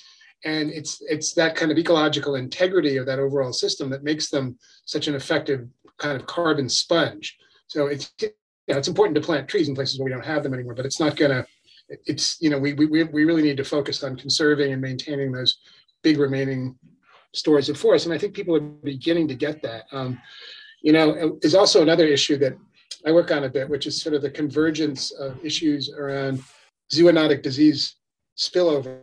And 0.45 0.71
it's, 0.71 1.03
it's 1.09 1.35
that 1.35 1.57
kind 1.57 1.73
of 1.73 1.79
ecological 1.79 2.37
integrity 2.37 2.97
of 2.97 3.07
that 3.07 3.19
overall 3.19 3.53
system 3.53 3.91
that 3.91 4.05
makes 4.05 4.31
them 4.31 4.59
such 4.85 5.09
an 5.09 5.15
effective 5.15 5.69
kind 5.99 6.21
of 6.21 6.27
carbon 6.27 6.69
sponge. 6.69 7.37
So 7.67 7.87
it's, 7.87 8.13
you 8.21 8.31
know, 8.69 8.79
it's 8.79 8.89
important 8.89 9.17
to 9.17 9.23
plant 9.23 9.49
trees 9.49 9.69
in 9.69 9.75
places 9.75 9.99
where 9.99 10.05
we 10.05 10.11
don't 10.11 10.25
have 10.25 10.43
them 10.43 10.55
anymore, 10.55 10.75
but 10.75 10.87
it's 10.87 11.01
not 11.01 11.17
going 11.17 11.31
to 11.31 11.47
it's 11.89 12.41
you 12.41 12.51
know 12.51 12.59
we, 12.59 12.73
we 12.73 12.87
we 12.87 13.25
really 13.25 13.43
need 13.43 13.57
to 13.57 13.65
focus 13.65 14.03
on 14.03 14.17
conserving 14.17 14.73
and 14.73 14.81
maintaining 14.81 15.33
those 15.33 15.59
big 16.03 16.19
remaining 16.19 16.77
stores 17.35 17.69
of 17.69 17.79
forest 17.79 18.07
and 18.07 18.15
i 18.15 18.19
think 18.19 18.35
people 18.35 18.57
are 18.57 18.61
beginning 18.61 19.29
to 19.29 19.35
get 19.35 19.63
that. 19.63 19.85
Um, 19.93 20.21
you 20.83 20.93
know 20.93 21.39
is 21.43 21.55
also 21.55 21.83
another 21.83 22.07
issue 22.07 22.37
that 22.39 22.57
i 23.07 23.13
work 23.13 23.31
on 23.31 23.45
a 23.45 23.49
bit 23.49 23.69
which 23.69 23.87
is 23.87 24.01
sort 24.01 24.15
of 24.15 24.23
the 24.23 24.31
convergence 24.31 25.13
of 25.13 25.45
issues 25.45 25.91
around 25.91 26.43
zoonotic 26.93 27.43
disease 27.43 27.97
spillover 28.39 29.01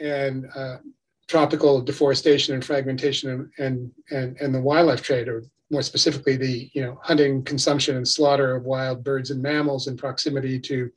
and 0.00 0.46
uh, 0.54 0.76
tropical 1.28 1.80
deforestation 1.80 2.54
and 2.54 2.64
fragmentation 2.64 3.50
and, 3.58 3.90
and, 4.10 4.36
and 4.38 4.54
the 4.54 4.60
wildlife 4.60 5.02
trade 5.02 5.28
or 5.28 5.44
more 5.70 5.82
specifically 5.82 6.36
the 6.36 6.68
you 6.74 6.82
know 6.82 6.98
hunting 7.02 7.42
consumption 7.44 7.96
and 7.96 8.06
slaughter 8.06 8.56
of 8.56 8.64
wild 8.64 9.04
birds 9.04 9.30
and 9.30 9.40
mammals 9.40 9.86
in 9.86 9.96
proximity 9.96 10.58
to 10.58 10.90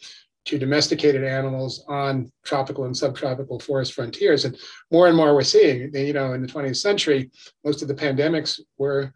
to 0.46 0.58
domesticated 0.58 1.24
animals 1.24 1.84
on 1.88 2.32
tropical 2.44 2.86
and 2.86 2.96
subtropical 2.96 3.60
forest 3.60 3.94
frontiers. 3.94 4.46
And 4.46 4.58
more 4.92 5.08
and 5.08 5.16
more 5.16 5.34
we're 5.34 5.44
seeing, 5.44 5.94
you 5.94 6.14
know, 6.14 6.34
in 6.34 6.42
the 6.42 6.48
20th 6.48 6.78
century, 6.78 7.32
most 7.64 7.82
of 7.82 7.88
the 7.88 7.96
pandemics 7.96 8.60
were 8.78 9.14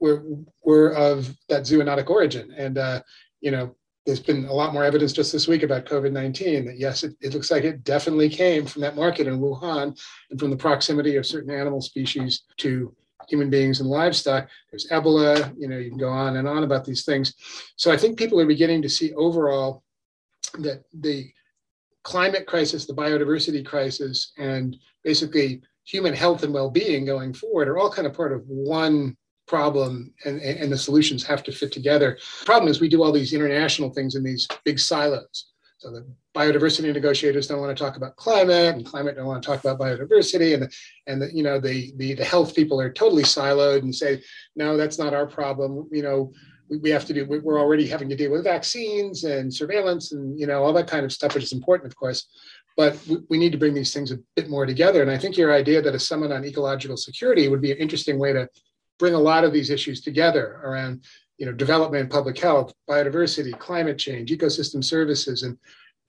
were, 0.00 0.24
were 0.64 0.92
of 0.94 1.36
that 1.48 1.62
zoonotic 1.62 2.10
origin. 2.10 2.52
And, 2.56 2.78
uh, 2.78 3.00
you 3.40 3.52
know, 3.52 3.76
there's 4.06 4.20
been 4.20 4.46
a 4.46 4.52
lot 4.52 4.72
more 4.72 4.84
evidence 4.84 5.12
just 5.12 5.32
this 5.32 5.46
week 5.46 5.62
about 5.62 5.84
COVID-19 5.84 6.64
that 6.66 6.78
yes, 6.78 7.04
it, 7.04 7.14
it 7.20 7.34
looks 7.34 7.50
like 7.50 7.64
it 7.64 7.84
definitely 7.84 8.28
came 8.28 8.64
from 8.64 8.80
that 8.82 8.96
market 8.96 9.26
in 9.26 9.38
Wuhan 9.38 9.98
and 10.30 10.40
from 10.40 10.50
the 10.50 10.56
proximity 10.56 11.16
of 11.16 11.26
certain 11.26 11.54
animal 11.54 11.82
species 11.82 12.44
to 12.56 12.94
human 13.28 13.50
beings 13.50 13.80
and 13.80 13.88
livestock. 13.90 14.48
There's 14.70 14.86
Ebola, 14.86 15.54
you 15.58 15.68
know, 15.68 15.76
you 15.76 15.90
can 15.90 15.98
go 15.98 16.08
on 16.08 16.36
and 16.36 16.48
on 16.48 16.64
about 16.64 16.86
these 16.86 17.04
things. 17.04 17.34
So 17.76 17.92
I 17.92 17.98
think 17.98 18.18
people 18.18 18.40
are 18.40 18.46
beginning 18.46 18.80
to 18.82 18.88
see 18.88 19.12
overall 19.12 19.82
that 20.58 20.84
the 20.92 21.30
climate 22.02 22.46
crisis, 22.46 22.86
the 22.86 22.94
biodiversity 22.94 23.64
crisis, 23.64 24.32
and 24.38 24.76
basically 25.04 25.62
human 25.84 26.14
health 26.14 26.42
and 26.42 26.52
well-being 26.52 27.04
going 27.04 27.32
forward 27.32 27.68
are 27.68 27.78
all 27.78 27.90
kind 27.90 28.06
of 28.06 28.14
part 28.14 28.32
of 28.32 28.42
one 28.46 29.16
problem 29.46 30.12
and, 30.24 30.40
and 30.40 30.70
the 30.70 30.76
solutions 30.76 31.24
have 31.24 31.42
to 31.42 31.52
fit 31.52 31.72
together. 31.72 32.18
The 32.40 32.46
problem 32.46 32.70
is 32.70 32.80
we 32.80 32.88
do 32.88 33.02
all 33.02 33.12
these 33.12 33.32
international 33.32 33.90
things 33.90 34.14
in 34.14 34.22
these 34.22 34.46
big 34.64 34.78
silos. 34.78 35.52
So 35.78 35.92
the 35.92 36.06
biodiversity 36.36 36.92
negotiators 36.92 37.46
don't 37.46 37.60
want 37.60 37.76
to 37.76 37.82
talk 37.82 37.96
about 37.96 38.16
climate, 38.16 38.74
and 38.74 38.84
climate 38.84 39.16
don't 39.16 39.26
want 39.26 39.42
to 39.42 39.48
talk 39.48 39.60
about 39.60 39.78
biodiversity, 39.78 40.54
and 40.54 40.72
and 41.06 41.22
the, 41.22 41.32
you 41.32 41.44
know 41.44 41.60
the, 41.60 41.92
the 41.96 42.14
the 42.14 42.24
health 42.24 42.54
people 42.56 42.80
are 42.80 42.92
totally 42.92 43.22
siloed 43.22 43.82
and 43.82 43.94
say, 43.94 44.20
no, 44.56 44.76
that's 44.76 44.98
not 44.98 45.14
our 45.14 45.26
problem. 45.26 45.88
You 45.92 46.02
know, 46.02 46.32
we, 46.68 46.78
we 46.78 46.90
have 46.90 47.04
to 47.06 47.14
do 47.14 47.26
we're 47.26 47.60
already 47.60 47.86
having 47.86 48.08
to 48.08 48.16
deal 48.16 48.30
with 48.30 48.44
vaccines 48.44 49.24
and 49.24 49.52
surveillance 49.52 50.12
and 50.12 50.38
you 50.38 50.46
know 50.46 50.62
all 50.62 50.72
that 50.72 50.88
kind 50.88 51.04
of 51.04 51.12
stuff 51.12 51.34
which 51.34 51.44
is 51.44 51.52
important 51.52 51.90
of 51.90 51.96
course. 51.96 52.26
But 52.76 52.96
we, 53.08 53.18
we 53.28 53.38
need 53.38 53.52
to 53.52 53.58
bring 53.58 53.74
these 53.74 53.92
things 53.92 54.12
a 54.12 54.18
bit 54.36 54.48
more 54.48 54.66
together. 54.66 55.02
And 55.02 55.10
i 55.10 55.18
think 55.18 55.36
your 55.36 55.52
idea 55.52 55.82
that 55.82 55.94
a 55.94 55.98
summit 55.98 56.32
on 56.32 56.44
ecological 56.44 56.96
security 56.96 57.48
would 57.48 57.62
be 57.62 57.72
an 57.72 57.78
interesting 57.78 58.18
way 58.18 58.32
to 58.32 58.48
bring 58.98 59.14
a 59.14 59.18
lot 59.18 59.44
of 59.44 59.52
these 59.52 59.70
issues 59.70 60.00
together 60.00 60.60
around 60.64 61.04
you 61.38 61.46
know 61.46 61.52
development 61.52 62.10
public 62.10 62.38
health 62.38 62.72
biodiversity 62.88 63.56
climate 63.58 63.98
change 63.98 64.30
ecosystem 64.30 64.82
services 64.84 65.42
and 65.42 65.56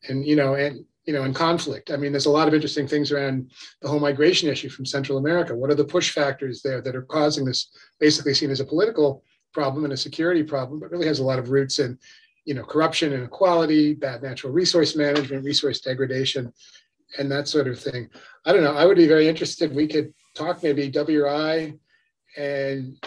and 0.07 0.25
you 0.25 0.35
know 0.35 0.55
and 0.55 0.85
you 1.05 1.13
know 1.13 1.23
in 1.23 1.33
conflict. 1.33 1.91
I 1.91 1.97
mean 1.97 2.11
there's 2.11 2.27
a 2.27 2.31
lot 2.31 2.47
of 2.47 2.53
interesting 2.53 2.87
things 2.87 3.11
around 3.11 3.51
the 3.81 3.87
whole 3.87 3.99
migration 3.99 4.49
issue 4.49 4.69
from 4.69 4.85
central 4.85 5.17
america. 5.17 5.55
What 5.55 5.71
are 5.71 5.75
the 5.75 5.85
push 5.85 6.11
factors 6.11 6.61
there 6.61 6.81
that 6.81 6.95
are 6.95 7.03
causing 7.03 7.45
this 7.45 7.69
basically 7.99 8.33
seen 8.33 8.51
as 8.51 8.59
a 8.59 8.65
political 8.65 9.23
problem 9.53 9.83
and 9.83 9.93
a 9.93 9.97
security 9.97 10.43
problem, 10.43 10.79
but 10.79 10.91
really 10.91 11.07
has 11.07 11.19
a 11.19 11.23
lot 11.23 11.39
of 11.39 11.49
roots 11.49 11.79
in, 11.79 11.97
you 12.45 12.53
know, 12.53 12.63
corruption, 12.63 13.13
and 13.13 13.23
inequality, 13.23 13.93
bad 13.93 14.21
natural 14.23 14.53
resource 14.53 14.95
management, 14.95 15.43
resource 15.43 15.81
degradation, 15.81 16.51
and 17.17 17.31
that 17.31 17.47
sort 17.47 17.67
of 17.67 17.79
thing. 17.79 18.09
I 18.45 18.53
don't 18.53 18.63
know. 18.63 18.75
I 18.75 18.85
would 18.85 18.97
be 18.97 19.07
very 19.07 19.27
interested. 19.27 19.73
We 19.75 19.87
could 19.87 20.13
talk 20.35 20.63
maybe 20.63 20.91
WRI 20.91 21.77
and 22.37 22.97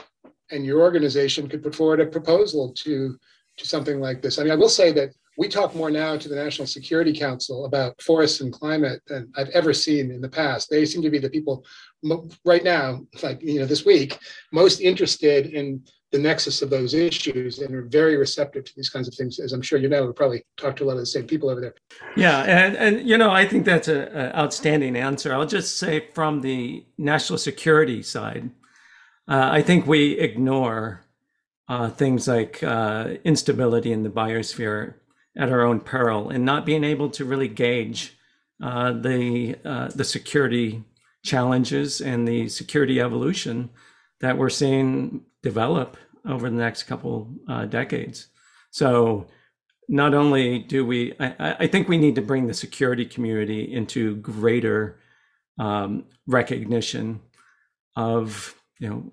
and 0.50 0.66
your 0.66 0.82
organization 0.82 1.48
could 1.48 1.62
put 1.62 1.74
forward 1.74 2.00
a 2.00 2.06
proposal 2.06 2.72
to 2.72 3.16
to 3.58 3.66
something 3.66 4.00
like 4.00 4.22
this. 4.22 4.38
I 4.38 4.42
mean, 4.42 4.52
I 4.52 4.56
will 4.56 4.68
say 4.68 4.92
that 4.92 5.10
we 5.38 5.48
talk 5.48 5.74
more 5.74 5.90
now 5.90 6.16
to 6.16 6.28
the 6.28 6.34
National 6.34 6.66
Security 6.66 7.12
Council 7.12 7.64
about 7.64 8.00
forests 8.02 8.40
and 8.40 8.52
climate 8.52 9.00
than 9.06 9.32
I've 9.36 9.48
ever 9.50 9.72
seen 9.72 10.10
in 10.10 10.20
the 10.20 10.28
past. 10.28 10.68
They 10.68 10.84
seem 10.84 11.02
to 11.02 11.10
be 11.10 11.18
the 11.18 11.30
people 11.30 11.64
right 12.44 12.64
now, 12.64 13.00
like 13.22 13.42
you 13.42 13.60
know, 13.60 13.66
this 13.66 13.84
week, 13.84 14.18
most 14.52 14.80
interested 14.80 15.46
in 15.46 15.82
the 16.12 16.18
nexus 16.18 16.60
of 16.60 16.68
those 16.68 16.92
issues 16.92 17.58
and 17.58 17.74
are 17.74 17.82
very 17.82 18.16
receptive 18.16 18.64
to 18.64 18.76
these 18.76 18.90
kinds 18.90 19.08
of 19.08 19.14
things. 19.14 19.38
As 19.38 19.52
I'm 19.54 19.62
sure 19.62 19.78
you 19.78 19.88
know, 19.88 20.06
we 20.06 20.12
probably 20.12 20.44
talked 20.58 20.78
to 20.78 20.84
a 20.84 20.86
lot 20.86 20.92
of 20.92 20.98
the 20.98 21.06
same 21.06 21.26
people 21.26 21.48
over 21.48 21.60
there. 21.60 21.74
Yeah, 22.16 22.42
and 22.42 22.76
and 22.76 23.08
you 23.08 23.16
know, 23.16 23.30
I 23.30 23.46
think 23.46 23.64
that's 23.64 23.88
an 23.88 24.08
outstanding 24.34 24.94
answer. 24.94 25.34
I'll 25.34 25.46
just 25.46 25.78
say 25.78 26.08
from 26.12 26.42
the 26.42 26.84
national 26.98 27.38
security 27.38 28.02
side, 28.02 28.50
uh, 29.26 29.48
I 29.50 29.62
think 29.62 29.86
we 29.86 30.18
ignore 30.18 31.04
uh, 31.68 31.88
things 31.88 32.28
like 32.28 32.62
uh, 32.62 33.14
instability 33.24 33.90
in 33.90 34.02
the 34.02 34.10
biosphere 34.10 34.94
at 35.36 35.48
our 35.48 35.62
own 35.62 35.80
peril, 35.80 36.28
and 36.28 36.44
not 36.44 36.66
being 36.66 36.84
able 36.84 37.08
to 37.08 37.24
really 37.24 37.48
gauge 37.48 38.18
uh, 38.62 38.92
the 38.92 39.56
uh, 39.64 39.88
the 39.94 40.04
security 40.04 40.84
challenges 41.24 42.02
and 42.02 42.28
the 42.28 42.48
security 42.48 43.00
evolution 43.00 43.70
that 44.20 44.36
we're 44.36 44.50
seeing 44.50 45.24
develop 45.42 45.96
over 46.26 46.48
the 46.48 46.56
next 46.56 46.84
couple 46.84 47.34
uh, 47.48 47.66
decades. 47.66 48.28
So 48.70 49.26
not 49.88 50.14
only 50.14 50.60
do 50.60 50.86
we, 50.86 51.14
I, 51.18 51.56
I, 51.60 51.66
think 51.66 51.88
we 51.88 51.98
need 51.98 52.14
to 52.14 52.22
bring 52.22 52.46
the 52.46 52.54
security 52.54 53.04
community 53.04 53.72
into 53.72 54.16
greater 54.16 55.00
um, 55.58 56.04
recognition 56.26 57.20
of, 57.96 58.54
you 58.78 58.88
know, 58.88 59.12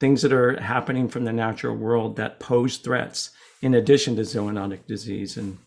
things 0.00 0.22
that 0.22 0.32
are 0.32 0.60
happening 0.60 1.08
from 1.08 1.24
the 1.24 1.32
natural 1.32 1.76
world 1.76 2.16
that 2.16 2.40
pose 2.40 2.76
threats 2.76 3.30
in 3.60 3.74
addition 3.74 4.16
to 4.16 4.22
zoonotic 4.22 4.86
disease 4.86 5.36
and 5.36 5.58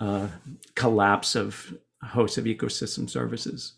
uh, 0.00 0.28
collapse 0.74 1.34
of 1.34 1.74
hosts 2.02 2.38
of 2.38 2.44
ecosystem 2.44 3.08
services. 3.08 3.74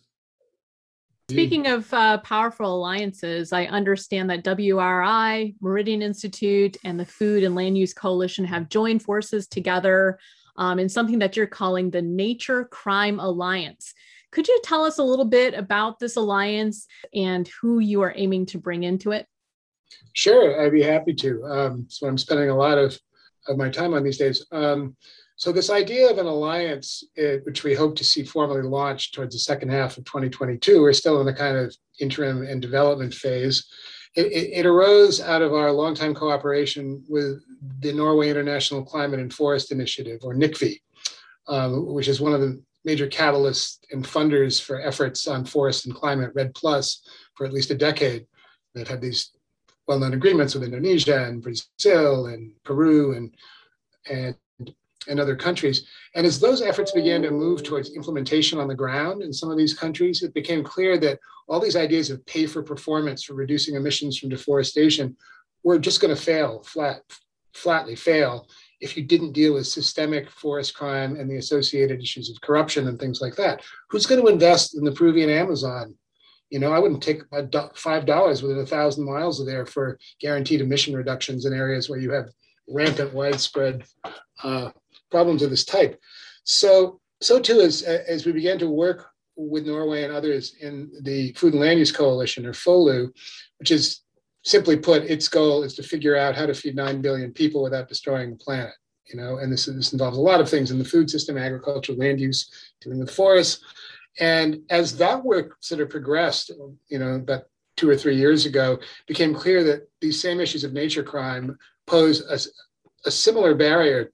Speaking 1.29 1.67
of 1.67 1.93
uh, 1.93 2.19
powerful 2.19 2.77
alliances, 2.77 3.53
I 3.53 3.65
understand 3.65 4.31
that 4.31 4.45
WRI, 4.45 5.57
Meridian 5.61 6.01
Institute, 6.01 6.77
and 6.85 7.01
the 7.01 7.05
Food 7.05 7.43
and 7.43 7.57
Land 7.57 7.77
Use 7.77 7.93
Coalition 7.93 8.45
have 8.45 8.69
joined 8.69 9.03
forces 9.03 9.49
together 9.49 10.21
um, 10.57 10.79
in 10.79 10.89
something 10.89 11.19
that 11.19 11.37
you're 11.37 11.49
calling 11.49 11.91
the 11.91 12.01
Nature 12.01 12.67
Crime 12.67 13.19
Alliance. 13.19 13.93
Could 14.31 14.47
you 14.47 14.61
tell 14.63 14.85
us 14.85 14.99
a 14.99 15.03
little 15.03 15.25
bit 15.25 15.55
about 15.55 15.99
this 15.99 16.15
alliance 16.15 16.87
and 17.13 17.51
who 17.61 17.81
you 17.81 18.03
are 18.03 18.15
aiming 18.15 18.47
to 18.47 18.59
bring 18.59 18.85
into 18.85 19.11
it? 19.11 19.27
Sure, 20.13 20.65
I'd 20.65 20.71
be 20.71 20.83
happy 20.83 21.15
to. 21.15 21.45
Um, 21.45 21.87
so 21.89 22.07
I'm 22.07 22.19
spending 22.19 22.51
a 22.51 22.57
lot 22.57 22.79
of, 22.79 22.97
of 23.49 23.57
my 23.57 23.69
time 23.69 23.95
on 23.95 24.05
these 24.05 24.19
days. 24.19 24.47
Um, 24.53 24.97
so 25.37 25.53
this 25.53 25.69
idea 25.69 26.11
of 26.11 26.17
an 26.17 26.27
alliance, 26.27 27.05
uh, 27.19 27.39
which 27.45 27.63
we 27.63 27.75
hope 27.75 27.95
to 27.97 28.05
see 28.05 28.25
formally 28.25 28.63
launched 28.63 29.15
towards 29.15 29.35
the 29.35 29.39
second 29.39 29.69
half 29.69 29.99
of 29.99 30.05
2022, 30.07 30.81
we're 30.81 30.95
still 30.95 31.21
in 31.21 31.27
the 31.27 31.35
kind 31.35 31.59
of 31.59 31.77
interim 32.01 32.47
and 32.47 32.63
development 32.63 33.13
phase. 33.13 33.67
It, 34.15 34.27
it, 34.33 34.51
it 34.61 34.67
arose 34.67 35.21
out 35.21 35.43
of 35.43 35.53
our 35.53 35.71
longtime 35.71 36.15
cooperation 36.15 37.05
with 37.07 37.43
the 37.81 37.93
Norway 37.93 38.31
International 38.31 38.83
Climate 38.83 39.21
and 39.21 39.33
Forest 39.33 39.73
Initiative, 39.73 40.21
or 40.23 40.35
NICFI, 40.35 40.81
um, 41.49 41.93
which 41.93 42.09
is 42.09 42.19
one 42.19 42.33
of 42.33 42.41
the 42.41 42.63
major 42.87 43.07
catalysts 43.07 43.79
and 43.93 44.03
funders 44.03 44.63
for 44.63 44.81
efforts 44.81 45.29
on 45.29 45.45
forest 45.45 45.85
and 45.85 45.95
climate, 45.95 46.31
REDD 46.35 46.55
Plus, 46.55 47.07
for 47.35 47.45
at 47.45 47.53
least 47.53 47.71
a 47.71 47.75
decade, 47.75 48.27
that 48.75 48.89
had 48.89 49.03
these 49.03 49.33
well-known 49.87 50.15
agreements 50.15 50.55
with 50.55 50.65
Indonesia 50.65 51.25
and 51.25 51.43
Brazil 51.43 52.27
and 52.27 52.53
Peru 52.65 53.15
and 53.15 53.35
and 54.09 54.37
and 55.09 55.21
other 55.21 55.37
countries. 55.37 55.87
And 56.15 56.27
as 56.27 56.41
those 56.41 56.63
efforts 56.63 56.93
began 56.93 57.23
to 57.23 57.31
move 57.31 57.63
towards 57.63 57.95
implementation 57.95 58.59
on 58.59 58.69
the 58.69 58.75
ground 58.75 59.23
in 59.23 59.33
some 59.33 59.51
of 59.51 59.59
these 59.59 59.75
countries, 59.75 60.23
it 60.23 60.35
became 60.35 60.65
clear 60.65 60.99
that 60.99 61.19
all 61.49 61.61
these 61.61 61.77
ideas 61.77 62.11
of 62.11 62.25
pay 62.27 62.47
for 62.47 62.63
performance 62.63 63.23
for 63.23 63.35
reducing 63.35 63.75
emissions 63.75 64.19
from 64.19 64.29
deforestation 64.29 65.17
were 65.63 65.79
just 65.79 66.01
going 66.01 66.15
to 66.15 66.21
fail 66.21 66.63
flat, 66.63 67.03
flatly 67.55 67.97
fail 67.97 68.49
if 68.81 68.97
you 68.97 69.03
didn't 69.03 69.33
deal 69.33 69.55
with 69.55 69.67
systemic 69.67 70.31
forest 70.31 70.75
crime 70.75 71.17
and 71.17 71.31
the 71.31 71.39
associated 71.39 72.01
issues 72.03 72.29
of 72.29 72.41
corruption 72.43 72.89
and 72.89 72.99
things 72.99 73.21
like 73.21 73.35
that. 73.37 73.63
Who's 73.91 74.07
going 74.07 74.21
to 74.21 74.31
invest 74.31 74.77
in 74.77 74.85
the 74.85 74.93
Peruvian 74.93 75.31
Amazon 75.31 75.95
you 76.51 76.61
know, 76.61 76.73
I 76.73 76.79
wouldn't 76.79 77.03
take 77.03 77.23
five 77.75 78.07
dollars 78.07 78.43
within 78.43 78.59
a 78.59 78.67
thousand 78.67 79.05
miles 79.05 79.41
of 79.41 79.47
there 79.47 79.67
for 79.67 79.99
guaranteed 80.21 80.61
emission 80.61 80.95
reductions 80.95 81.45
in 81.45 81.53
areas 81.53 81.89
where 81.89 81.99
you 81.99 82.13
have 82.13 82.31
rampant, 82.69 83.13
widespread 83.13 83.85
uh, 84.43 84.71
problems 85.17 85.43
of 85.43 85.51
this 85.51 85.65
type. 85.65 86.01
So, 86.45 87.01
so 87.21 87.41
too 87.41 87.61
as 87.61 87.83
as 87.83 88.27
we 88.27 88.33
began 88.33 88.59
to 88.61 88.69
work 88.69 89.09
with 89.37 89.67
Norway 89.67 90.05
and 90.05 90.13
others 90.13 90.55
in 90.61 90.91
the 91.03 91.33
Food 91.33 91.53
and 91.55 91.63
Land 91.63 91.79
Use 91.79 91.93
Coalition, 91.93 92.47
or 92.47 92.53
FOLU, 92.53 93.11
which 93.59 93.71
is 93.71 94.01
simply 94.45 94.77
put, 94.77 95.03
its 95.05 95.29
goal 95.29 95.63
is 95.63 95.75
to 95.75 95.83
figure 95.83 96.17
out 96.17 96.37
how 96.37 96.47
to 96.47 96.55
feed 96.55 96.77
nine 96.77 97.03
billion 97.03 97.33
people 97.33 97.63
without 97.63 97.89
destroying 97.89 98.31
the 98.31 98.37
planet. 98.37 98.75
You 99.11 99.17
know, 99.21 99.39
and 99.39 99.53
this 99.53 99.67
this 99.67 99.93
involves 99.93 100.19
a 100.19 100.29
lot 100.31 100.41
of 100.41 100.49
things 100.49 100.71
in 100.71 100.79
the 100.79 100.91
food 100.93 101.09
system, 101.11 101.39
agriculture, 101.39 101.95
land 101.95 102.21
use, 102.21 102.41
dealing 102.81 103.01
with 103.01 103.11
forests 103.11 103.63
and 104.19 104.63
as 104.71 104.97
that 104.99 105.25
work 105.25 105.57
sort 105.61 105.81
of 105.81 105.91
progressed, 105.91 106.51
you 106.89 106.99
know, 106.99 107.15
about 107.15 107.45
two 107.77 107.89
or 107.89 107.97
three 107.97 108.17
years 108.17 108.47
ago, 108.47 108.79
became 109.07 109.35
clear 109.35 109.63
that 109.65 109.89
these 110.01 110.21
same 110.21 110.41
issues 110.41 110.65
of 110.65 110.73
nature 110.73 111.03
crime 111.03 111.59
pose 111.87 112.23
a, 112.31 113.09
a 113.09 113.11
similar 113.11 113.55
barrier 113.55 114.11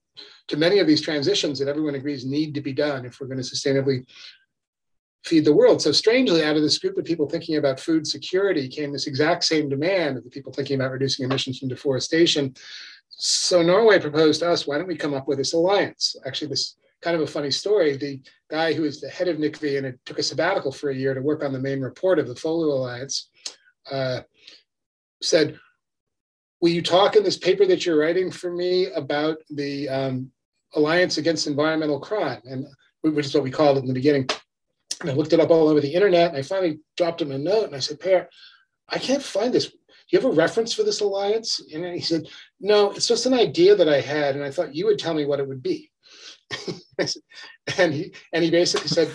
to 0.53 0.59
many 0.59 0.81
of 0.81 0.87
these 0.87 1.01
transitions 1.01 1.59
that 1.59 1.67
everyone 1.67 1.95
agrees 1.95 2.27
need 2.27 2.55
to 2.55 2.61
be 2.61 2.75
done 2.75 3.07
if 3.07 3.19
we're 3.19 3.27
going 3.27 3.43
to 3.43 3.43
sustainably 3.43 4.07
feed 5.25 5.47
the 5.47 5.53
world. 5.53 5.81
So 5.81 5.93
strangely, 5.93 6.45
out 6.45 6.57
of 6.57 6.63
this 6.63 6.79
group 6.79 6.99
of 6.99 7.07
people 7.07 7.27
thinking 7.27 7.57
about 7.57 7.81
food 7.81 8.07
security 8.07 8.69
came 8.69 8.93
this 8.93 9.07
exact 9.07 9.45
same 9.45 9.71
demand 9.71 10.19
of 10.19 10.25
the 10.25 10.31
people 10.31 10.53
thinking 10.53 10.79
about 10.79 10.93
reducing 10.93 11.25
emissions 11.25 11.59
from 11.59 11.69
deforestation. 11.69 12.55
So 13.09 13.63
Norway 13.63 13.99
proposed 13.99 14.41
to 14.41 14.51
us, 14.51 14.67
why 14.67 14.77
don't 14.77 14.89
we 14.89 14.97
come 14.97 15.15
up 15.15 15.27
with 15.27 15.39
this 15.39 15.55
alliance? 15.55 16.15
Actually, 16.27 16.49
this 16.49 16.77
kind 17.01 17.17
of 17.17 17.23
a 17.23 17.27
funny 17.27 17.51
story. 17.51 17.97
The 17.97 18.21
guy 18.51 18.75
who 18.75 18.85
is 18.85 19.01
the 19.01 19.09
head 19.09 19.29
of 19.29 19.39
NICFI 19.39 19.79
and 19.79 19.87
it 19.87 19.99
took 20.05 20.19
a 20.19 20.23
sabbatical 20.23 20.71
for 20.71 20.91
a 20.91 20.95
year 20.95 21.15
to 21.15 21.23
work 21.23 21.43
on 21.43 21.55
the 21.55 21.59
main 21.59 21.81
report 21.81 22.19
of 22.19 22.29
the 22.29 22.35
FOLU 22.35 22.71
Alliance 22.71 23.31
uh, 23.91 24.21
said, 25.23 25.59
Will 26.61 26.71
you 26.71 26.83
talk 26.83 27.17
in 27.17 27.25
this 27.25 27.39
paper 27.39 27.65
that 27.65 27.87
you're 27.87 27.99
writing 27.99 28.31
for 28.31 28.53
me 28.53 28.89
about 28.93 29.39
the 29.51 29.89
um, 29.89 30.31
Alliance 30.75 31.19
Against 31.19 31.47
Environmental 31.47 32.01
Crime? 32.01 32.41
And 32.45 32.67
which 33.03 33.27
is 33.27 33.35
what 33.35 33.43
we 33.43 33.51
called 33.51 33.79
it 33.79 33.81
in 33.81 33.89
the 33.89 33.95
beginning. 33.95 34.29
And 35.01 35.11
I 35.11 35.15
looked 35.15 35.33
it 35.33 35.41
up 35.41 35.51
all 35.51 35.69
over 35.69 35.81
the 35.81 35.93
internet 35.93 36.29
and 36.29 36.39
I 36.39 36.43
finally 36.43 36.79
dropped 36.97 37.21
him 37.21 37.33
a 37.33 37.39
note 37.39 37.67
and 37.67 37.75
I 37.75 37.81
said, 37.81 38.01
Per, 38.01 38.29
I 38.89 38.99
can't 38.99 39.23
find 39.23 39.53
this. 39.53 39.67
Do 39.67 39.77
you 40.11 40.21
have 40.21 40.31
a 40.31 40.35
reference 40.35 40.73
for 40.73 40.83
this 40.83 41.01
alliance? 41.01 41.61
And 41.73 41.85
he 41.85 42.01
said, 42.01 42.29
No, 42.61 42.93
it's 42.93 43.09
just 43.09 43.27
an 43.27 43.35
idea 43.35 43.75
that 43.75 43.89
I 43.89 44.01
had, 44.01 44.37
and 44.37 44.45
I 44.45 44.51
thought 44.51 44.75
you 44.75 44.87
would 44.87 44.99
tell 44.99 45.15
me 45.15 45.25
what 45.25 45.41
it 45.41 45.49
would 45.49 45.63
be. 45.63 45.91
and 47.79 47.93
he 47.93 48.15
and 48.33 48.45
he 48.45 48.51
basically 48.51 48.89
said, 48.89 49.11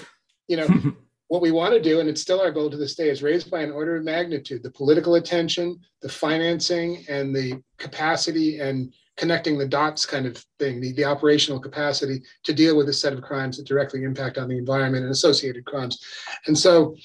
you 0.48 0.58
know, 0.58 0.68
what 1.28 1.42
we 1.42 1.52
want 1.52 1.74
to 1.74 1.82
do, 1.82 2.00
and 2.00 2.10
it's 2.10 2.22
still 2.22 2.42
our 2.42 2.52
goal 2.52 2.70
to 2.70 2.78
this 2.78 2.96
day, 2.96 3.10
is 3.10 3.22
raise 3.22 3.44
by 3.44 3.62
an 3.62 3.72
order 3.72 3.98
of 3.98 4.04
magnitude 4.04 4.64
the 4.64 4.72
political 4.72 5.16
attention, 5.16 5.80
the 6.02 6.10
financing, 6.10 7.06
and 7.08 7.36
the 7.36 7.62
capacity 7.78 8.60
and 8.60 8.94
connecting 9.18 9.58
the 9.58 9.68
dots 9.68 10.06
kind 10.06 10.26
of 10.26 10.44
thing, 10.60 10.80
the, 10.80 10.94
the 10.94 11.04
operational 11.04 11.60
capacity 11.60 12.22
to 12.44 12.54
deal 12.54 12.78
with 12.78 12.88
a 12.88 12.94
set 12.94 13.14
of 13.14 13.22
crimes 13.22 13.58
that 13.58 13.68
directly 13.68 14.04
impact 14.04 14.38
on 14.38 14.48
the 14.48 14.58
environment 14.58 15.04
and 15.04 15.12
associated 15.12 15.66
crimes. 15.66 16.00
And 16.46 16.58
so 16.58 16.96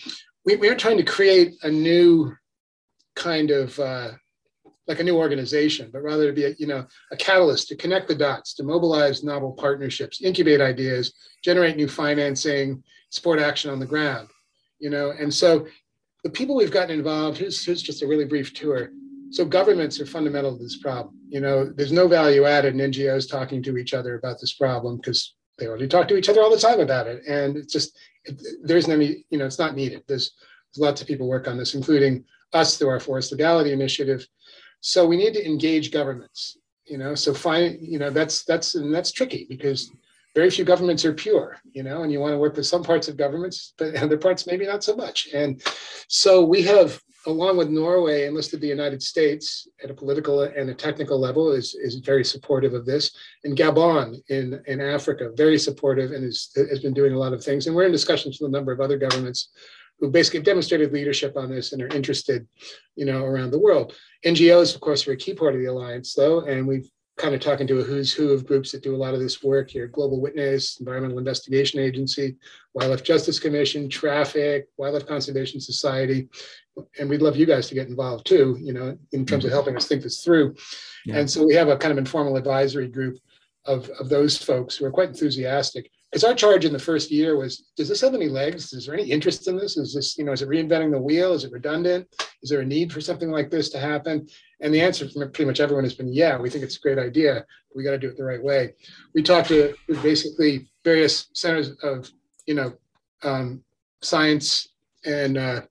we, 0.45 0.57
we 0.57 0.69
are 0.69 0.77
trying 0.77 0.99
to 0.99 1.05
create 1.05 1.55
a 1.63 1.71
new 1.71 2.35
kind 3.17 3.51
of 3.51 3.79
uh, 3.79 4.13
like 4.87 5.01
a 5.01 5.05
new 5.05 5.17
organization, 5.17 5.91
but 5.93 6.03
rather 6.03 6.27
to 6.27 6.33
be 6.33 6.45
a, 6.45 6.55
you 6.59 6.67
know, 6.67 6.85
a 7.13 7.17
catalyst 7.17 7.69
to 7.69 7.77
connect 7.77 8.09
the 8.09 8.15
dots, 8.15 8.55
to 8.55 8.63
mobilize 8.63 9.23
novel 9.23 9.53
partnerships, 9.53 10.23
incubate 10.23 10.61
ideas, 10.61 11.15
generate 11.43 11.77
new 11.77 11.89
financing, 11.89 12.83
support 13.11 13.39
action 13.39 13.71
on 13.71 13.79
the 13.79 13.87
ground, 13.87 14.29
you 14.81 14.91
know. 14.91 15.13
And 15.19 15.33
so 15.33 15.67
the 16.25 16.31
people 16.31 16.57
we've 16.57 16.71
gotten 16.71 16.99
involved, 16.99 17.39
here's, 17.39 17.65
here's 17.65 17.83
just 17.83 18.03
a 18.03 18.07
really 18.07 18.25
brief 18.25 18.53
tour. 18.53 18.91
So 19.33 19.45
governments 19.45 20.01
are 20.01 20.07
fundamental 20.07 20.57
to 20.57 20.63
this 20.63 20.79
problem. 20.79 21.17
You 21.29 21.41
know, 21.41 21.65
there's 21.65 21.93
no 21.93 22.07
value 22.07 22.45
added 22.45 22.75
in 22.75 22.93
NGOs 22.93 23.31
talking 23.31 23.63
to 23.65 23.77
each 23.77 23.95
other 23.95 24.17
about 24.17 24.39
this 24.41 24.55
problem 24.55 24.99
because 24.99 25.35
they 25.59 25.67
already 25.67 25.89
talk 25.89 26.09
to 26.09 26.17
each 26.17 26.29
other 26.29 26.43
all 26.43 26.51
the 26.51 26.59
time 26.59 26.81
about 26.81 27.07
it. 27.07 27.23
And 27.27 27.57
it's 27.57 27.73
just, 27.73 27.97
it, 28.25 28.41
there 28.63 28.77
isn't 28.77 28.93
any, 28.93 29.25
you 29.31 29.39
know, 29.39 29.47
it's 29.47 29.59
not 29.59 29.75
needed. 29.75 30.03
There's, 30.07 30.33
there's 30.75 30.87
lots 30.87 31.01
of 31.01 31.07
people 31.07 31.29
work 31.29 31.49
on 31.49 31.57
this, 31.57 31.75
including 31.75 32.25
us 32.53 32.77
through 32.77 32.89
our 32.89 33.01
forest 33.01 33.33
legality 33.33 33.73
initiative 33.73 34.27
so 34.83 35.07
we 35.07 35.17
need 35.17 35.33
to 35.35 35.47
engage 35.47 35.93
governments, 35.93 36.59
you 36.87 36.99
know, 36.99 37.15
so 37.15 37.33
find, 37.33 37.79
you 37.81 38.01
know, 38.01 38.11
that's, 38.11 38.45
that's, 38.45 38.75
and 38.75 38.93
that's 38.93 39.13
tricky 39.13 39.47
because 39.49 39.93
very 40.35 40.51
few 40.51 40.65
governments 40.65 41.05
are 41.05 41.13
pure, 41.13 41.57
you 41.73 41.85
know, 41.85 42.03
and 42.03 42.11
you 42.11 42.19
want 42.19 42.33
to 42.33 42.39
work 42.39 42.57
with 42.57 42.67
some 42.67 42.83
parts 42.83 43.07
of 43.07 43.17
governments, 43.17 43.75
but 43.79 43.95
other 44.03 44.19
parts 44.19 44.47
maybe 44.47 44.67
not 44.67 44.83
so 44.83 44.97
much. 44.97 45.29
And 45.33 45.63
so 46.09 46.45
we 46.45 46.63
have, 46.63 47.01
along 47.27 47.57
with 47.57 47.69
Norway, 47.69 48.27
enlisted 48.27 48.61
the 48.61 48.67
United 48.67 49.03
States 49.03 49.69
at 49.83 49.91
a 49.91 49.95
political 49.95 50.43
and 50.43 50.71
a 50.71 50.75
technical 50.75 51.19
level 51.19 51.53
is, 51.53 51.75
is 51.75 51.97
very 51.97 52.25
supportive 52.25 52.75
of 52.75 52.85
this. 52.87 53.15
And 53.45 53.57
Gabon 53.57 54.21
in, 54.29 54.61
in 54.67 54.81
Africa, 54.81 55.31
very 55.35 55.59
supportive 55.59 56.13
and 56.13 56.25
is, 56.25 56.51
has 56.57 56.81
been 56.81 56.95
doing 56.95 57.15
a 57.15 57.19
lot 57.19 57.33
of 57.33 57.45
things. 57.45 57.67
And 57.67 57.77
we're 57.77 57.87
in 57.87 57.93
discussions 57.93 58.39
with 58.41 58.49
a 58.49 58.53
number 58.53 58.73
of 58.73 58.81
other 58.81 58.99
governments 58.99 59.51
who 60.01 60.11
basically 60.11 60.39
have 60.39 60.47
demonstrated 60.47 60.93
leadership 60.93 61.37
on 61.37 61.49
this 61.49 61.73
and 61.73 61.81
are 61.81 61.95
interested, 61.95 62.47
you 62.97 63.05
know, 63.07 63.25
around 63.25 63.53
the 63.53 63.59
world. 63.59 63.95
NGOs, 64.27 64.75
of 64.75 64.81
course, 64.81 65.07
are 65.07 65.13
a 65.13 65.17
key 65.17 65.35
part 65.35 65.55
of 65.55 65.61
the 65.61 65.67
alliance, 65.67 66.15
though, 66.15 66.41
and 66.41 66.67
we've 66.67 66.91
kind 67.23 67.35
of 67.35 67.41
talking 67.41 67.69
to 67.69 67.79
a 67.79 67.83
who's 67.85 68.13
who 68.13 68.31
of 68.31 68.45
groups 68.45 68.73
that 68.73 68.83
do 68.83 68.95
a 68.95 68.99
lot 68.99 69.15
of 69.15 69.21
this 69.21 69.43
work 69.43 69.71
here: 69.71 69.87
Global 69.87 70.21
Witness, 70.21 70.81
Environmental 70.81 71.19
Investigation 71.19 71.79
Agency, 71.79 72.37
Wildlife 72.75 73.05
Justice 73.05 73.39
Commission, 73.39 73.89
Traffic, 73.89 74.67
Wildlife 74.77 75.07
Conservation 75.07 75.61
Society, 75.61 76.29
and 76.99 77.09
we'd 77.09 77.23
love 77.23 77.37
you 77.37 77.47
guys 77.47 77.69
to 77.69 77.75
get 77.75 77.89
involved 77.89 78.27
too. 78.27 78.59
You 78.61 78.73
know, 78.73 78.99
in 79.13 79.25
terms 79.25 79.45
of 79.45 79.49
mm-hmm. 79.49 79.55
helping 79.55 79.77
us 79.77 79.87
think 79.87 80.03
this 80.03 80.25
through. 80.25 80.57
Yeah. 81.07 81.19
And 81.19 81.31
so 81.31 81.47
we 81.47 81.55
have 81.55 81.69
a 81.69 81.77
kind 81.77 81.93
of 81.93 81.99
informal 81.99 82.37
advisory 82.37 82.89
group 82.89 83.19
of, 83.65 83.89
of 84.01 84.09
those 84.09 84.37
folks 84.37 84.77
who 84.77 84.85
are 84.85 84.91
quite 84.91 85.09
enthusiastic 85.11 85.91
because 86.13 86.25
our 86.25 86.35
charge 86.35 86.67
in 86.67 86.75
the 86.75 86.79
first 86.79 87.11
year 87.11 87.37
was 87.37 87.71
does 87.75 87.89
this 87.89 88.03
have 88.03 88.15
any 88.15 88.29
legs? 88.29 88.75
Is 88.75 88.85
there 88.85 88.95
any 88.95 89.11
interest 89.11 89.49
in 89.49 89.57
this? 89.57 89.79
Is 89.79 89.95
this 89.95 90.19
you 90.19 90.25
know 90.25 90.33
is 90.33 90.43
it 90.43 90.49
reinventing 90.49 90.91
the 90.91 91.01
wheel? 91.01 91.33
Is 91.33 91.45
it 91.45 91.53
redundant? 91.53 92.07
Is 92.43 92.51
there 92.51 92.61
a 92.61 92.67
need 92.67 92.93
for 92.93 93.01
something 93.01 93.31
like 93.31 93.51
this 93.51 93.71
to 93.71 93.79
happen? 93.79 94.29
And 94.61 94.75
the 94.75 94.81
answer 94.83 95.09
from 95.09 95.23
pretty 95.33 95.47
much 95.47 95.61
everyone 95.61 95.85
has 95.85 95.95
been 95.95 96.13
yeah 96.13 96.39
we 96.39 96.51
think 96.51 96.65
it's 96.65 96.77
a 96.77 96.81
great 96.81 96.99
idea. 96.99 97.47
We 97.75 97.83
got 97.83 97.93
to 97.93 97.99
do 97.99 98.09
it 98.09 98.19
the 98.19 98.25
right 98.25 98.43
way. 98.43 98.75
We 99.15 99.23
talked 99.23 99.49
to 99.49 99.75
basically 100.03 100.69
various 100.85 101.29
centers 101.33 101.71
of 101.83 102.11
you 102.47 102.55
know 102.55 102.75
um, 103.23 103.65
science 104.03 104.69
and 105.07 105.39
uh, 105.39 105.63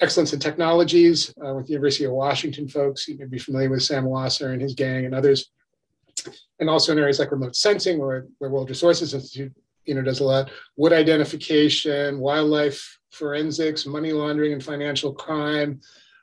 excellence 0.00 0.32
in 0.32 0.40
technologies 0.40 1.32
uh, 1.46 1.54
with 1.54 1.66
the 1.66 1.72
university 1.72 2.04
of 2.06 2.12
washington 2.12 2.66
folks. 2.66 3.06
You 3.06 3.18
may 3.18 3.26
be 3.26 3.38
familiar 3.38 3.70
with 3.70 3.84
sam 3.84 4.04
wasser 4.04 4.52
and 4.52 4.60
his 4.60 4.74
gang 4.74 5.04
and 5.04 5.14
others 5.14 5.50
and 6.60 6.70
also 6.70 6.92
in 6.92 6.98
areas 6.98 7.18
like 7.18 7.32
remote 7.32 7.56
sensing, 7.56 7.98
where, 7.98 8.26
where 8.38 8.50
World 8.50 8.68
Resources 8.68 9.14
Institute 9.14 9.52
you 9.86 9.94
know, 9.94 10.02
does 10.02 10.20
a 10.20 10.24
lot, 10.24 10.50
wood 10.76 10.92
identification, 10.92 12.20
wildlife 12.20 12.98
forensics, 13.10 13.86
money 13.86 14.12
laundering 14.12 14.52
and 14.52 14.62
financial 14.62 15.12
crime, 15.12 15.80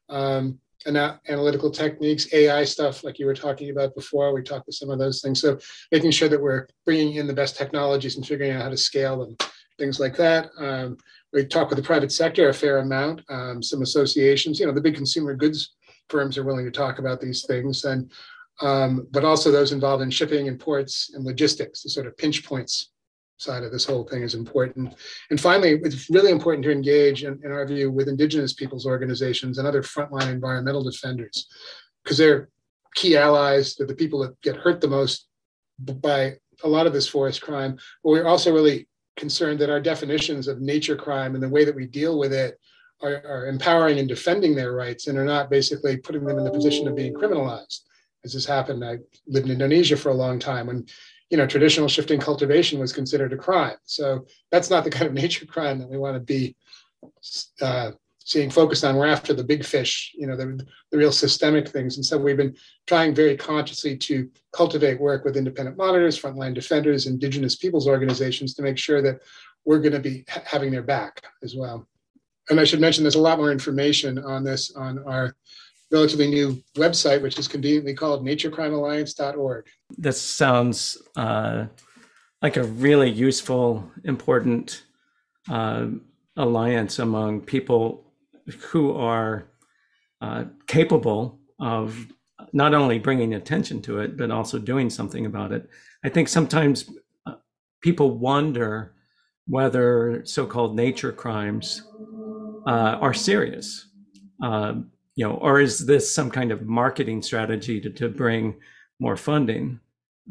um, 0.09 0.57
analytical 0.85 1.69
techniques, 1.69 2.33
AI 2.33 2.63
stuff 2.63 3.03
like 3.03 3.19
you 3.19 3.25
were 3.25 3.33
talking 3.33 3.71
about 3.71 3.93
before. 3.93 4.33
We 4.33 4.41
talked 4.41 4.67
to 4.67 4.71
some 4.71 4.89
of 4.89 4.99
those 4.99 5.21
things. 5.21 5.41
So 5.41 5.59
making 5.91 6.11
sure 6.11 6.29
that 6.29 6.41
we're 6.41 6.67
bringing 6.85 7.15
in 7.15 7.27
the 7.27 7.33
best 7.33 7.57
technologies 7.57 8.15
and 8.15 8.25
figuring 8.25 8.51
out 8.51 8.61
how 8.61 8.69
to 8.69 8.77
scale 8.77 9.19
them, 9.19 9.35
things 9.77 9.99
like 9.99 10.15
that. 10.15 10.49
Um, 10.57 10.97
we 11.33 11.45
talk 11.45 11.69
with 11.69 11.77
the 11.77 11.83
private 11.83 12.11
sector 12.11 12.47
a 12.47 12.53
fair 12.53 12.77
amount, 12.77 13.21
um, 13.27 13.61
some 13.61 13.81
associations, 13.81 14.59
you 14.59 14.65
know, 14.65 14.71
the 14.71 14.79
big 14.79 14.95
consumer 14.95 15.33
goods 15.35 15.75
firms 16.09 16.37
are 16.37 16.45
willing 16.45 16.63
to 16.63 16.71
talk 16.71 16.99
about 16.99 17.19
these 17.19 17.45
things. 17.45 17.83
And 17.83 18.09
um, 18.61 19.07
but 19.11 19.23
also 19.23 19.51
those 19.51 19.71
involved 19.71 20.03
in 20.03 20.09
shipping 20.09 20.47
and 20.47 20.59
ports 20.59 21.11
and 21.13 21.25
logistics, 21.25 21.83
the 21.83 21.89
sort 21.89 22.07
of 22.07 22.17
pinch 22.17 22.43
points 22.43 22.91
side 23.37 23.63
of 23.63 23.71
this 23.71 23.85
whole 23.85 24.03
thing 24.03 24.23
is 24.23 24.33
important. 24.33 24.95
And 25.29 25.39
finally, 25.39 25.79
it's 25.83 26.09
really 26.09 26.31
important 26.31 26.63
to 26.65 26.71
engage, 26.71 27.23
in, 27.23 27.39
in 27.43 27.51
our 27.51 27.65
view, 27.67 27.91
with 27.91 28.07
Indigenous 28.07 28.53
peoples 28.53 28.85
organizations 28.85 29.57
and 29.57 29.67
other 29.67 29.83
frontline 29.83 30.31
environmental 30.31 30.83
defenders, 30.83 31.47
because 32.03 32.17
they're 32.17 32.49
key 32.95 33.15
allies. 33.15 33.75
They're 33.75 33.87
the 33.87 33.95
people 33.95 34.19
that 34.21 34.39
get 34.41 34.55
hurt 34.55 34.81
the 34.81 34.87
most 34.87 35.27
by 35.79 36.33
a 36.63 36.67
lot 36.67 36.87
of 36.87 36.93
this 36.93 37.07
forest 37.07 37.41
crime. 37.41 37.77
But 38.03 38.09
we're 38.09 38.25
also 38.25 38.51
really 38.51 38.87
concerned 39.17 39.59
that 39.59 39.69
our 39.69 39.79
definitions 39.79 40.47
of 40.47 40.61
nature 40.61 40.95
crime 40.95 41.35
and 41.35 41.43
the 41.43 41.49
way 41.49 41.63
that 41.63 41.75
we 41.75 41.85
deal 41.85 42.17
with 42.17 42.33
it 42.33 42.59
are, 43.01 43.21
are 43.27 43.47
empowering 43.47 43.99
and 43.99 44.07
defending 44.07 44.55
their 44.55 44.73
rights 44.73 45.05
and 45.05 45.17
are 45.17 45.25
not 45.25 45.51
basically 45.51 45.97
putting 45.97 46.25
them 46.25 46.39
in 46.39 46.43
the 46.43 46.51
position 46.51 46.87
of 46.87 46.95
being 46.95 47.13
criminalized 47.13 47.81
as 48.27 48.45
has 48.45 48.45
happened. 48.45 48.83
I 48.83 48.99
lived 49.27 49.47
in 49.47 49.53
Indonesia 49.53 49.97
for 49.97 50.09
a 50.09 50.13
long 50.13 50.39
time 50.39 50.67
when, 50.67 50.85
you 51.29 51.37
know, 51.37 51.47
traditional 51.47 51.87
shifting 51.87 52.19
cultivation 52.19 52.79
was 52.79 52.93
considered 52.93 53.33
a 53.33 53.37
crime. 53.37 53.77
So 53.85 54.25
that's 54.51 54.69
not 54.69 54.83
the 54.83 54.89
kind 54.97 55.07
of 55.07 55.13
nature 55.13 55.45
crime 55.45 55.79
that 55.79 55.89
we 55.89 55.97
want 55.97 56.15
to 56.15 56.19
be 56.19 56.55
uh, 57.61 57.91
seeing 58.19 58.49
focused 58.49 58.83
on. 58.83 58.97
We're 58.97 59.07
after 59.07 59.33
the 59.33 59.43
big 59.43 59.63
fish, 59.63 60.13
you 60.15 60.27
know, 60.27 60.35
the, 60.35 60.65
the 60.91 60.97
real 60.97 61.11
systemic 61.11 61.69
things. 61.69 61.95
And 61.95 62.05
so 62.05 62.17
we've 62.17 62.37
been 62.37 62.55
trying 62.85 63.15
very 63.15 63.37
consciously 63.37 63.97
to 63.97 64.29
cultivate 64.51 64.99
work 64.99 65.23
with 65.23 65.37
independent 65.37 65.77
monitors, 65.77 66.21
frontline 66.21 66.53
defenders, 66.53 67.07
indigenous 67.07 67.55
peoples 67.55 67.87
organizations 67.87 68.53
to 68.55 68.61
make 68.61 68.77
sure 68.77 69.01
that 69.01 69.21
we're 69.65 69.79
going 69.79 69.93
to 69.93 69.99
be 69.99 70.25
ha- 70.29 70.43
having 70.45 70.71
their 70.71 70.83
back 70.83 71.21
as 71.41 71.55
well. 71.55 71.87
And 72.49 72.59
I 72.59 72.63
should 72.63 72.79
mention 72.81 73.03
there's 73.03 73.15
a 73.15 73.21
lot 73.21 73.39
more 73.39 73.51
information 73.51 74.17
on 74.19 74.43
this 74.43 74.75
on 74.75 74.99
our 75.05 75.35
relatively 75.91 76.27
new 76.27 76.61
website, 76.75 77.21
which 77.21 77.39
is 77.39 77.47
conveniently 77.47 77.93
called 77.93 78.25
naturecrimealliance.org. 78.25 79.65
This 79.97 80.21
sounds 80.21 80.97
uh, 81.15 81.65
like 82.41 82.57
a 82.57 82.63
really 82.63 83.09
useful, 83.09 83.89
important 84.03 84.83
uh, 85.49 85.87
alliance 86.35 86.99
among 86.99 87.41
people 87.41 88.05
who 88.69 88.93
are 88.93 89.47
uh, 90.21 90.45
capable 90.67 91.39
of 91.59 92.07
not 92.53 92.73
only 92.73 92.99
bringing 92.99 93.33
attention 93.33 93.81
to 93.81 93.99
it, 93.99 94.17
but 94.17 94.31
also 94.31 94.59
doing 94.59 94.89
something 94.89 95.25
about 95.25 95.51
it. 95.51 95.69
I 96.03 96.09
think 96.09 96.27
sometimes 96.27 96.89
uh, 97.25 97.35
people 97.81 98.17
wonder 98.17 98.93
whether 99.47 100.21
so 100.25 100.45
called 100.45 100.75
nature 100.75 101.11
crimes 101.11 101.81
uh, 102.67 102.97
are 103.01 103.13
serious. 103.13 103.89
Um, 104.41 104.91
you 105.17 105.27
know, 105.27 105.33
or 105.33 105.59
is 105.59 105.87
this 105.87 106.13
some 106.13 106.29
kind 106.29 106.51
of 106.51 106.67
marketing 106.67 107.23
strategy 107.23 107.81
to, 107.81 107.89
to 107.89 108.07
bring 108.07 108.55
more 108.99 109.17
funding 109.17 109.79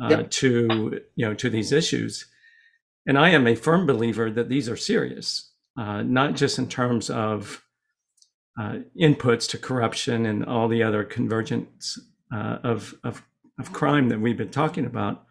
uh, 0.00 0.08
yep. 0.10 0.30
to 0.30 1.00
you 1.16 1.26
know 1.26 1.34
to 1.34 1.50
these 1.50 1.72
issues? 1.72 2.26
And 3.04 3.18
I 3.18 3.30
am 3.30 3.48
a 3.48 3.56
firm 3.56 3.84
believer 3.84 4.30
that 4.30 4.48
these 4.48 4.68
are 4.68 4.76
serious, 4.76 5.50
uh, 5.76 6.02
not 6.02 6.36
just 6.36 6.58
in 6.58 6.68
terms 6.68 7.10
of 7.10 7.64
uh, 8.58 8.78
inputs 8.98 9.48
to 9.50 9.58
corruption 9.58 10.24
and 10.24 10.44
all 10.44 10.68
the 10.68 10.84
other 10.84 11.02
convergence 11.02 11.98
uh, 12.32 12.58
of, 12.62 12.94
of 13.02 13.22
of 13.58 13.72
crime 13.72 14.08
that 14.10 14.20
we've 14.20 14.36
been 14.36 14.50
talking 14.50 14.86
about, 14.86 15.24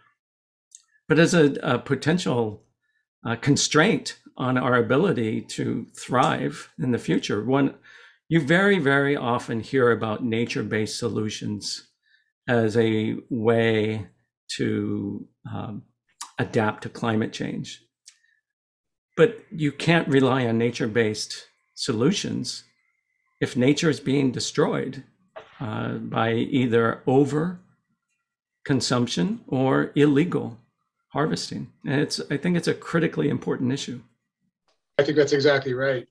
but 1.08 1.18
as 1.18 1.34
a, 1.34 1.56
a 1.64 1.80
potential 1.80 2.64
uh, 3.26 3.38
constraint 3.38 4.20
on 4.36 4.58
our 4.58 4.76
ability 4.76 5.42
to 5.42 5.86
thrive 5.96 6.74
in 6.78 6.92
the 6.92 6.98
future. 6.98 7.42
One 7.46 7.76
you 8.28 8.42
very, 8.42 8.80
very 8.80 9.16
often 9.16 9.60
hear 9.60 9.92
about 9.92 10.24
nature 10.24 10.64
based 10.64 10.98
solutions 10.98 11.88
as 12.48 12.78
a 12.78 13.16
way 13.30 14.08
to 14.48 15.28
um, 15.52 15.84
adapt 16.38 16.84
to 16.84 16.90
climate 16.90 17.34
change. 17.34 17.82
But 19.18 19.40
you 19.52 19.72
can't 19.72 20.08
rely 20.08 20.46
on 20.46 20.58
nature 20.58 20.88
based 20.88 21.48
solutions 21.74 22.64
if 23.40 23.56
nature 23.56 23.90
is 23.90 24.00
being 24.00 24.32
destroyed 24.32 25.04
uh, 25.60 25.94
by 25.94 26.34
either 26.34 27.02
over 27.08 27.60
consumption 28.66 29.42
or 29.48 29.92
illegal 29.96 30.58
harvesting. 31.10 31.72
And 31.86 32.02
it's, 32.02 32.20
I 32.30 32.38
think 32.38 32.58
it's 32.58 32.68
a 32.68 32.74
critically 32.74 33.30
important 33.30 33.72
issue. 33.72 34.02
I 34.98 35.04
think 35.04 35.18
that's 35.18 35.34
exactly 35.34 35.74
right. 35.74 36.08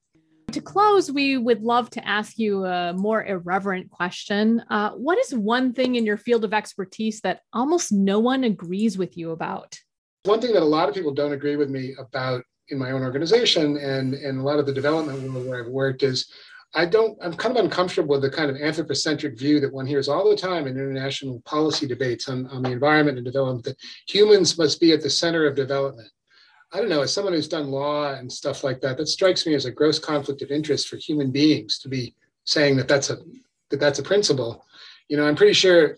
To 0.52 0.60
close, 0.60 1.10
we 1.10 1.36
would 1.36 1.62
love 1.62 1.90
to 1.90 2.06
ask 2.06 2.38
you 2.38 2.64
a 2.64 2.92
more 2.92 3.24
irreverent 3.24 3.90
question. 3.90 4.62
Uh, 4.70 4.90
what 4.90 5.18
is 5.18 5.34
one 5.34 5.72
thing 5.72 5.96
in 5.96 6.06
your 6.06 6.16
field 6.16 6.44
of 6.44 6.54
expertise 6.54 7.20
that 7.22 7.40
almost 7.52 7.92
no 7.92 8.20
one 8.20 8.44
agrees 8.44 8.96
with 8.96 9.16
you 9.16 9.32
about? 9.32 9.78
One 10.24 10.40
thing 10.40 10.52
that 10.52 10.62
a 10.62 10.64
lot 10.64 10.88
of 10.88 10.94
people 10.94 11.12
don't 11.12 11.32
agree 11.32 11.56
with 11.56 11.70
me 11.70 11.94
about 11.98 12.44
in 12.68 12.78
my 12.78 12.92
own 12.92 13.02
organization 13.02 13.76
and, 13.76 14.14
and 14.14 14.40
a 14.40 14.42
lot 14.42 14.58
of 14.58 14.66
the 14.66 14.72
development 14.72 15.22
world 15.22 15.46
where 15.46 15.64
I've 15.64 15.70
worked 15.70 16.02
is 16.02 16.32
I 16.74 16.86
don't, 16.86 17.16
I'm 17.22 17.34
kind 17.34 17.56
of 17.56 17.64
uncomfortable 17.64 18.14
with 18.14 18.22
the 18.22 18.30
kind 18.30 18.50
of 18.50 18.56
anthropocentric 18.56 19.38
view 19.38 19.60
that 19.60 19.72
one 19.72 19.86
hears 19.86 20.08
all 20.08 20.28
the 20.28 20.36
time 20.36 20.66
in 20.66 20.76
international 20.76 21.40
policy 21.44 21.86
debates 21.86 22.28
on, 22.28 22.46
on 22.48 22.62
the 22.62 22.72
environment 22.72 23.16
and 23.16 23.24
development 23.24 23.64
that 23.64 23.76
humans 24.08 24.58
must 24.58 24.80
be 24.80 24.92
at 24.92 25.00
the 25.00 25.10
center 25.10 25.46
of 25.46 25.54
development. 25.54 26.08
I 26.74 26.78
don't 26.78 26.88
know, 26.88 27.02
as 27.02 27.12
someone 27.12 27.32
who's 27.32 27.46
done 27.46 27.70
law 27.70 28.14
and 28.14 28.30
stuff 28.30 28.64
like 28.64 28.80
that, 28.80 28.96
that 28.96 29.06
strikes 29.06 29.46
me 29.46 29.54
as 29.54 29.64
a 29.64 29.70
gross 29.70 30.00
conflict 30.00 30.42
of 30.42 30.50
interest 30.50 30.88
for 30.88 30.96
human 30.96 31.30
beings 31.30 31.78
to 31.78 31.88
be 31.88 32.16
saying 32.42 32.76
that 32.76 32.88
that's 32.88 33.10
a 33.10 33.18
that 33.70 33.78
that's 33.78 34.00
a 34.00 34.02
principle. 34.02 34.66
You 35.08 35.16
know, 35.16 35.24
I'm 35.24 35.36
pretty 35.36 35.52
sure 35.52 35.96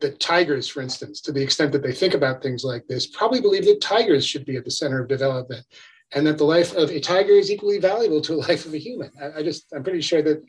that 0.00 0.20
tigers, 0.20 0.68
for 0.68 0.82
instance, 0.82 1.20
to 1.22 1.32
the 1.32 1.42
extent 1.42 1.72
that 1.72 1.82
they 1.82 1.92
think 1.92 2.14
about 2.14 2.42
things 2.42 2.62
like 2.62 2.86
this, 2.86 3.08
probably 3.08 3.40
believe 3.40 3.64
that 3.64 3.80
tigers 3.80 4.24
should 4.24 4.44
be 4.44 4.56
at 4.56 4.64
the 4.64 4.70
center 4.70 5.02
of 5.02 5.08
development, 5.08 5.66
and 6.12 6.24
that 6.28 6.38
the 6.38 6.44
life 6.44 6.76
of 6.76 6.90
a 6.90 7.00
tiger 7.00 7.32
is 7.32 7.50
equally 7.50 7.78
valuable 7.78 8.20
to 8.20 8.34
a 8.34 8.36
life 8.48 8.66
of 8.66 8.74
a 8.74 8.78
human. 8.78 9.10
I, 9.20 9.40
I 9.40 9.42
just, 9.42 9.66
I'm 9.74 9.82
pretty 9.82 10.00
sure 10.00 10.22
that 10.22 10.44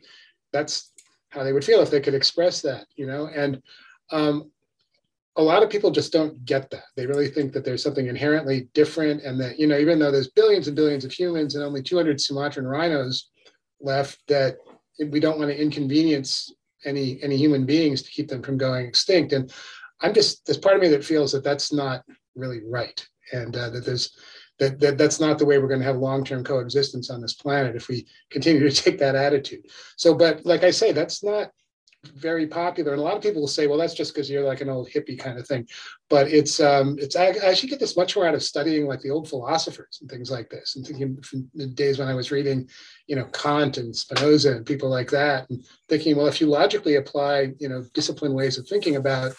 that's 0.52 0.92
how 1.30 1.42
they 1.42 1.52
would 1.52 1.64
feel 1.64 1.80
if 1.80 1.90
they 1.90 2.00
could 2.00 2.14
express 2.14 2.62
that. 2.62 2.86
You 2.94 3.06
know, 3.06 3.26
and 3.26 3.60
um, 4.12 4.52
a 5.36 5.42
lot 5.42 5.62
of 5.62 5.70
people 5.70 5.90
just 5.90 6.12
don't 6.12 6.44
get 6.44 6.70
that. 6.70 6.84
They 6.96 7.06
really 7.06 7.28
think 7.28 7.52
that 7.52 7.64
there's 7.64 7.82
something 7.82 8.06
inherently 8.06 8.68
different, 8.72 9.22
and 9.22 9.38
that 9.40 9.58
you 9.58 9.66
know, 9.66 9.78
even 9.78 9.98
though 9.98 10.10
there's 10.10 10.28
billions 10.30 10.66
and 10.66 10.76
billions 10.76 11.04
of 11.04 11.12
humans 11.12 11.54
and 11.54 11.64
only 11.64 11.82
200 11.82 12.20
Sumatran 12.20 12.66
rhinos 12.66 13.30
left, 13.80 14.20
that 14.28 14.56
we 15.10 15.20
don't 15.20 15.38
want 15.38 15.50
to 15.50 15.60
inconvenience 15.60 16.52
any 16.84 17.22
any 17.22 17.36
human 17.36 17.66
beings 17.66 18.02
to 18.02 18.10
keep 18.10 18.28
them 18.28 18.42
from 18.42 18.56
going 18.56 18.86
extinct. 18.86 19.32
And 19.32 19.52
I'm 20.00 20.14
just 20.14 20.46
there's 20.46 20.58
part 20.58 20.76
of 20.76 20.82
me 20.82 20.88
that 20.88 21.04
feels 21.04 21.32
that 21.32 21.44
that's 21.44 21.72
not 21.72 22.04
really 22.34 22.60
right, 22.66 23.06
and 23.32 23.56
uh, 23.56 23.70
that 23.70 23.84
there's 23.84 24.16
that, 24.58 24.80
that 24.80 24.96
that's 24.96 25.20
not 25.20 25.38
the 25.38 25.44
way 25.44 25.58
we're 25.58 25.68
going 25.68 25.80
to 25.80 25.86
have 25.86 25.98
long-term 25.98 26.42
coexistence 26.42 27.10
on 27.10 27.20
this 27.20 27.34
planet 27.34 27.76
if 27.76 27.88
we 27.88 28.06
continue 28.30 28.66
to 28.68 28.74
take 28.82 28.98
that 28.98 29.14
attitude. 29.14 29.66
So, 29.96 30.14
but 30.14 30.46
like 30.46 30.64
I 30.64 30.70
say, 30.70 30.92
that's 30.92 31.22
not 31.22 31.50
very 32.06 32.46
popular, 32.46 32.92
and 32.92 33.00
a 33.00 33.04
lot 33.04 33.16
of 33.16 33.22
people 33.22 33.40
will 33.40 33.48
say, 33.48 33.66
"Well, 33.66 33.78
that's 33.78 33.94
just 33.94 34.14
because 34.14 34.30
you're 34.30 34.44
like 34.44 34.60
an 34.60 34.68
old 34.68 34.88
hippie 34.88 35.18
kind 35.18 35.38
of 35.38 35.46
thing." 35.46 35.68
But 36.08 36.28
it's 36.28 36.60
um, 36.60 36.96
it's 36.98 37.16
I, 37.16 37.26
I 37.26 37.50
actually 37.50 37.70
get 37.70 37.80
this 37.80 37.96
much 37.96 38.16
more 38.16 38.26
out 38.26 38.34
of 38.34 38.42
studying 38.42 38.86
like 38.86 39.00
the 39.00 39.10
old 39.10 39.28
philosophers 39.28 39.98
and 40.00 40.10
things 40.10 40.30
like 40.30 40.48
this, 40.50 40.76
and 40.76 40.86
thinking 40.86 41.20
from 41.22 41.50
the 41.54 41.66
days 41.66 41.98
when 41.98 42.08
I 42.08 42.14
was 42.14 42.30
reading, 42.30 42.68
you 43.06 43.16
know, 43.16 43.26
Kant 43.26 43.78
and 43.78 43.94
Spinoza 43.94 44.56
and 44.56 44.66
people 44.66 44.88
like 44.88 45.10
that, 45.10 45.48
and 45.50 45.64
thinking, 45.88 46.16
well, 46.16 46.26
if 46.26 46.40
you 46.40 46.46
logically 46.46 46.96
apply, 46.96 47.52
you 47.58 47.68
know, 47.68 47.84
disciplined 47.94 48.34
ways 48.34 48.58
of 48.58 48.68
thinking 48.68 48.96
about 48.96 49.34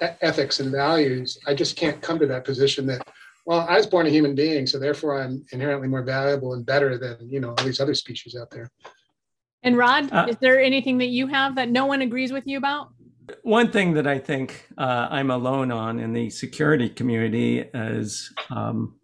ethics 0.00 0.60
and 0.60 0.70
values, 0.70 1.38
I 1.46 1.54
just 1.54 1.76
can't 1.76 2.02
come 2.02 2.18
to 2.18 2.26
that 2.26 2.44
position 2.44 2.86
that 2.86 3.06
well, 3.46 3.66
I 3.68 3.76
was 3.76 3.86
born 3.86 4.06
a 4.06 4.10
human 4.10 4.34
being, 4.34 4.66
so 4.66 4.78
therefore 4.78 5.20
I'm 5.20 5.44
inherently 5.52 5.88
more 5.88 6.02
valuable 6.02 6.54
and 6.54 6.64
better 6.64 6.98
than 6.98 7.28
you 7.28 7.40
know 7.40 7.50
all 7.50 7.64
these 7.64 7.80
other 7.80 7.94
species 7.94 8.36
out 8.36 8.50
there. 8.50 8.70
And 9.62 9.76
Rod, 9.76 10.12
uh, 10.12 10.26
is 10.28 10.36
there 10.40 10.60
anything 10.60 10.98
that 10.98 11.08
you 11.08 11.26
have 11.26 11.54
that 11.56 11.68
no 11.68 11.86
one 11.86 12.00
agrees 12.00 12.32
with 12.32 12.46
you 12.46 12.56
about? 12.56 12.92
One 13.42 13.70
thing 13.70 13.94
that 13.94 14.06
I 14.06 14.18
think 14.18 14.66
uh, 14.78 15.08
I'm 15.10 15.30
alone 15.30 15.70
on 15.70 16.00
in 16.00 16.12
the 16.12 16.30
security 16.30 16.88
community 16.88 17.60
is 17.74 18.32
um, 18.50 18.96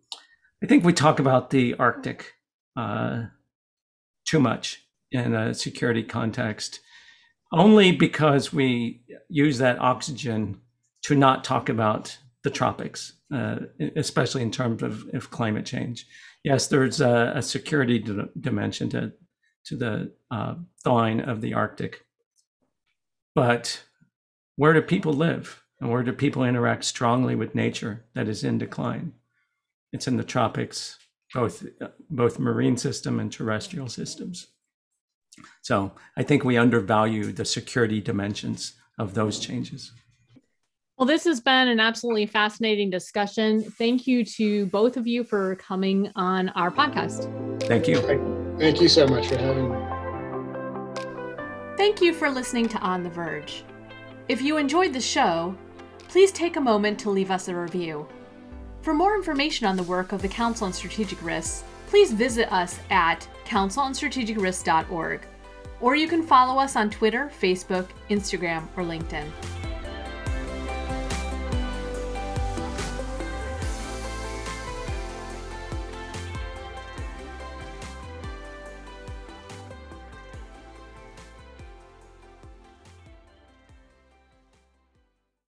I 0.62 0.66
think 0.66 0.84
we 0.84 0.92
talk 0.92 1.20
about 1.20 1.50
the 1.50 1.74
Arctic 1.74 2.32
uh, 2.76 3.24
too 4.26 4.40
much 4.40 4.82
in 5.12 5.34
a 5.34 5.54
security 5.54 6.02
context, 6.02 6.80
only 7.52 7.92
because 7.92 8.52
we 8.52 9.02
use 9.28 9.58
that 9.58 9.78
oxygen 9.78 10.60
to 11.02 11.14
not 11.14 11.44
talk 11.44 11.68
about 11.68 12.18
the 12.42 12.50
tropics, 12.50 13.12
uh, 13.32 13.56
especially 13.96 14.42
in 14.42 14.50
terms 14.50 14.82
of, 14.82 15.04
of 15.14 15.30
climate 15.30 15.66
change. 15.66 16.06
yes, 16.44 16.68
there's 16.68 17.00
a, 17.00 17.32
a 17.36 17.42
security 17.42 17.98
d- 17.98 18.22
dimension 18.40 18.88
to 18.90 19.12
to 19.66 19.76
the 19.76 20.12
uh, 20.30 20.54
thawing 20.82 21.20
of 21.20 21.40
the 21.40 21.54
Arctic. 21.54 22.04
But 23.34 23.82
where 24.56 24.72
do 24.72 24.80
people 24.80 25.12
live, 25.12 25.62
and 25.80 25.90
where 25.90 26.02
do 26.02 26.12
people 26.12 26.44
interact 26.44 26.84
strongly 26.84 27.34
with 27.34 27.54
nature 27.54 28.04
that 28.14 28.28
is 28.28 28.42
in 28.44 28.58
decline? 28.58 29.12
It's 29.92 30.08
in 30.08 30.16
the 30.16 30.24
tropics, 30.24 30.98
both 31.34 31.64
both 32.08 32.38
marine 32.38 32.76
system 32.76 33.20
and 33.20 33.30
terrestrial 33.30 33.88
systems. 33.88 34.48
So 35.62 35.92
I 36.16 36.22
think 36.22 36.44
we 36.44 36.56
undervalue 36.56 37.32
the 37.32 37.44
security 37.44 38.00
dimensions 38.00 38.72
of 38.98 39.14
those 39.14 39.38
changes. 39.38 39.92
Well, 40.98 41.06
this 41.06 41.24
has 41.24 41.40
been 41.42 41.68
an 41.68 41.78
absolutely 41.78 42.24
fascinating 42.24 42.88
discussion. 42.88 43.62
Thank 43.62 44.06
you 44.06 44.24
to 44.24 44.64
both 44.66 44.96
of 44.96 45.06
you 45.06 45.24
for 45.24 45.56
coming 45.56 46.10
on 46.16 46.48
our 46.50 46.70
podcast. 46.70 47.30
Thank 47.64 47.86
you. 47.86 48.00
Thank 48.58 48.80
you 48.80 48.88
so 48.88 49.06
much 49.06 49.26
for 49.26 49.36
having 49.36 49.70
me. 49.70 49.78
Thank 51.76 52.00
you 52.00 52.14
for 52.14 52.30
listening 52.30 52.66
to 52.70 52.78
On 52.78 53.02
the 53.02 53.10
Verge. 53.10 53.62
If 54.28 54.40
you 54.40 54.56
enjoyed 54.56 54.94
the 54.94 55.00
show, 55.00 55.54
please 56.08 56.32
take 56.32 56.56
a 56.56 56.60
moment 56.62 56.98
to 57.00 57.10
leave 57.10 57.30
us 57.30 57.48
a 57.48 57.54
review. 57.54 58.08
For 58.80 58.94
more 58.94 59.14
information 59.14 59.66
on 59.66 59.76
the 59.76 59.82
work 59.82 60.12
of 60.12 60.22
the 60.22 60.28
Council 60.28 60.66
on 60.66 60.72
Strategic 60.72 61.22
Risks, 61.22 61.62
please 61.88 62.10
visit 62.10 62.50
us 62.50 62.78
at 62.88 63.28
councilonstrategicrisks.org, 63.44 65.20
or 65.82 65.94
you 65.94 66.08
can 66.08 66.22
follow 66.22 66.58
us 66.58 66.74
on 66.74 66.88
Twitter, 66.88 67.30
Facebook, 67.38 67.88
Instagram, 68.08 68.66
or 68.78 68.82
LinkedIn. 68.82 69.26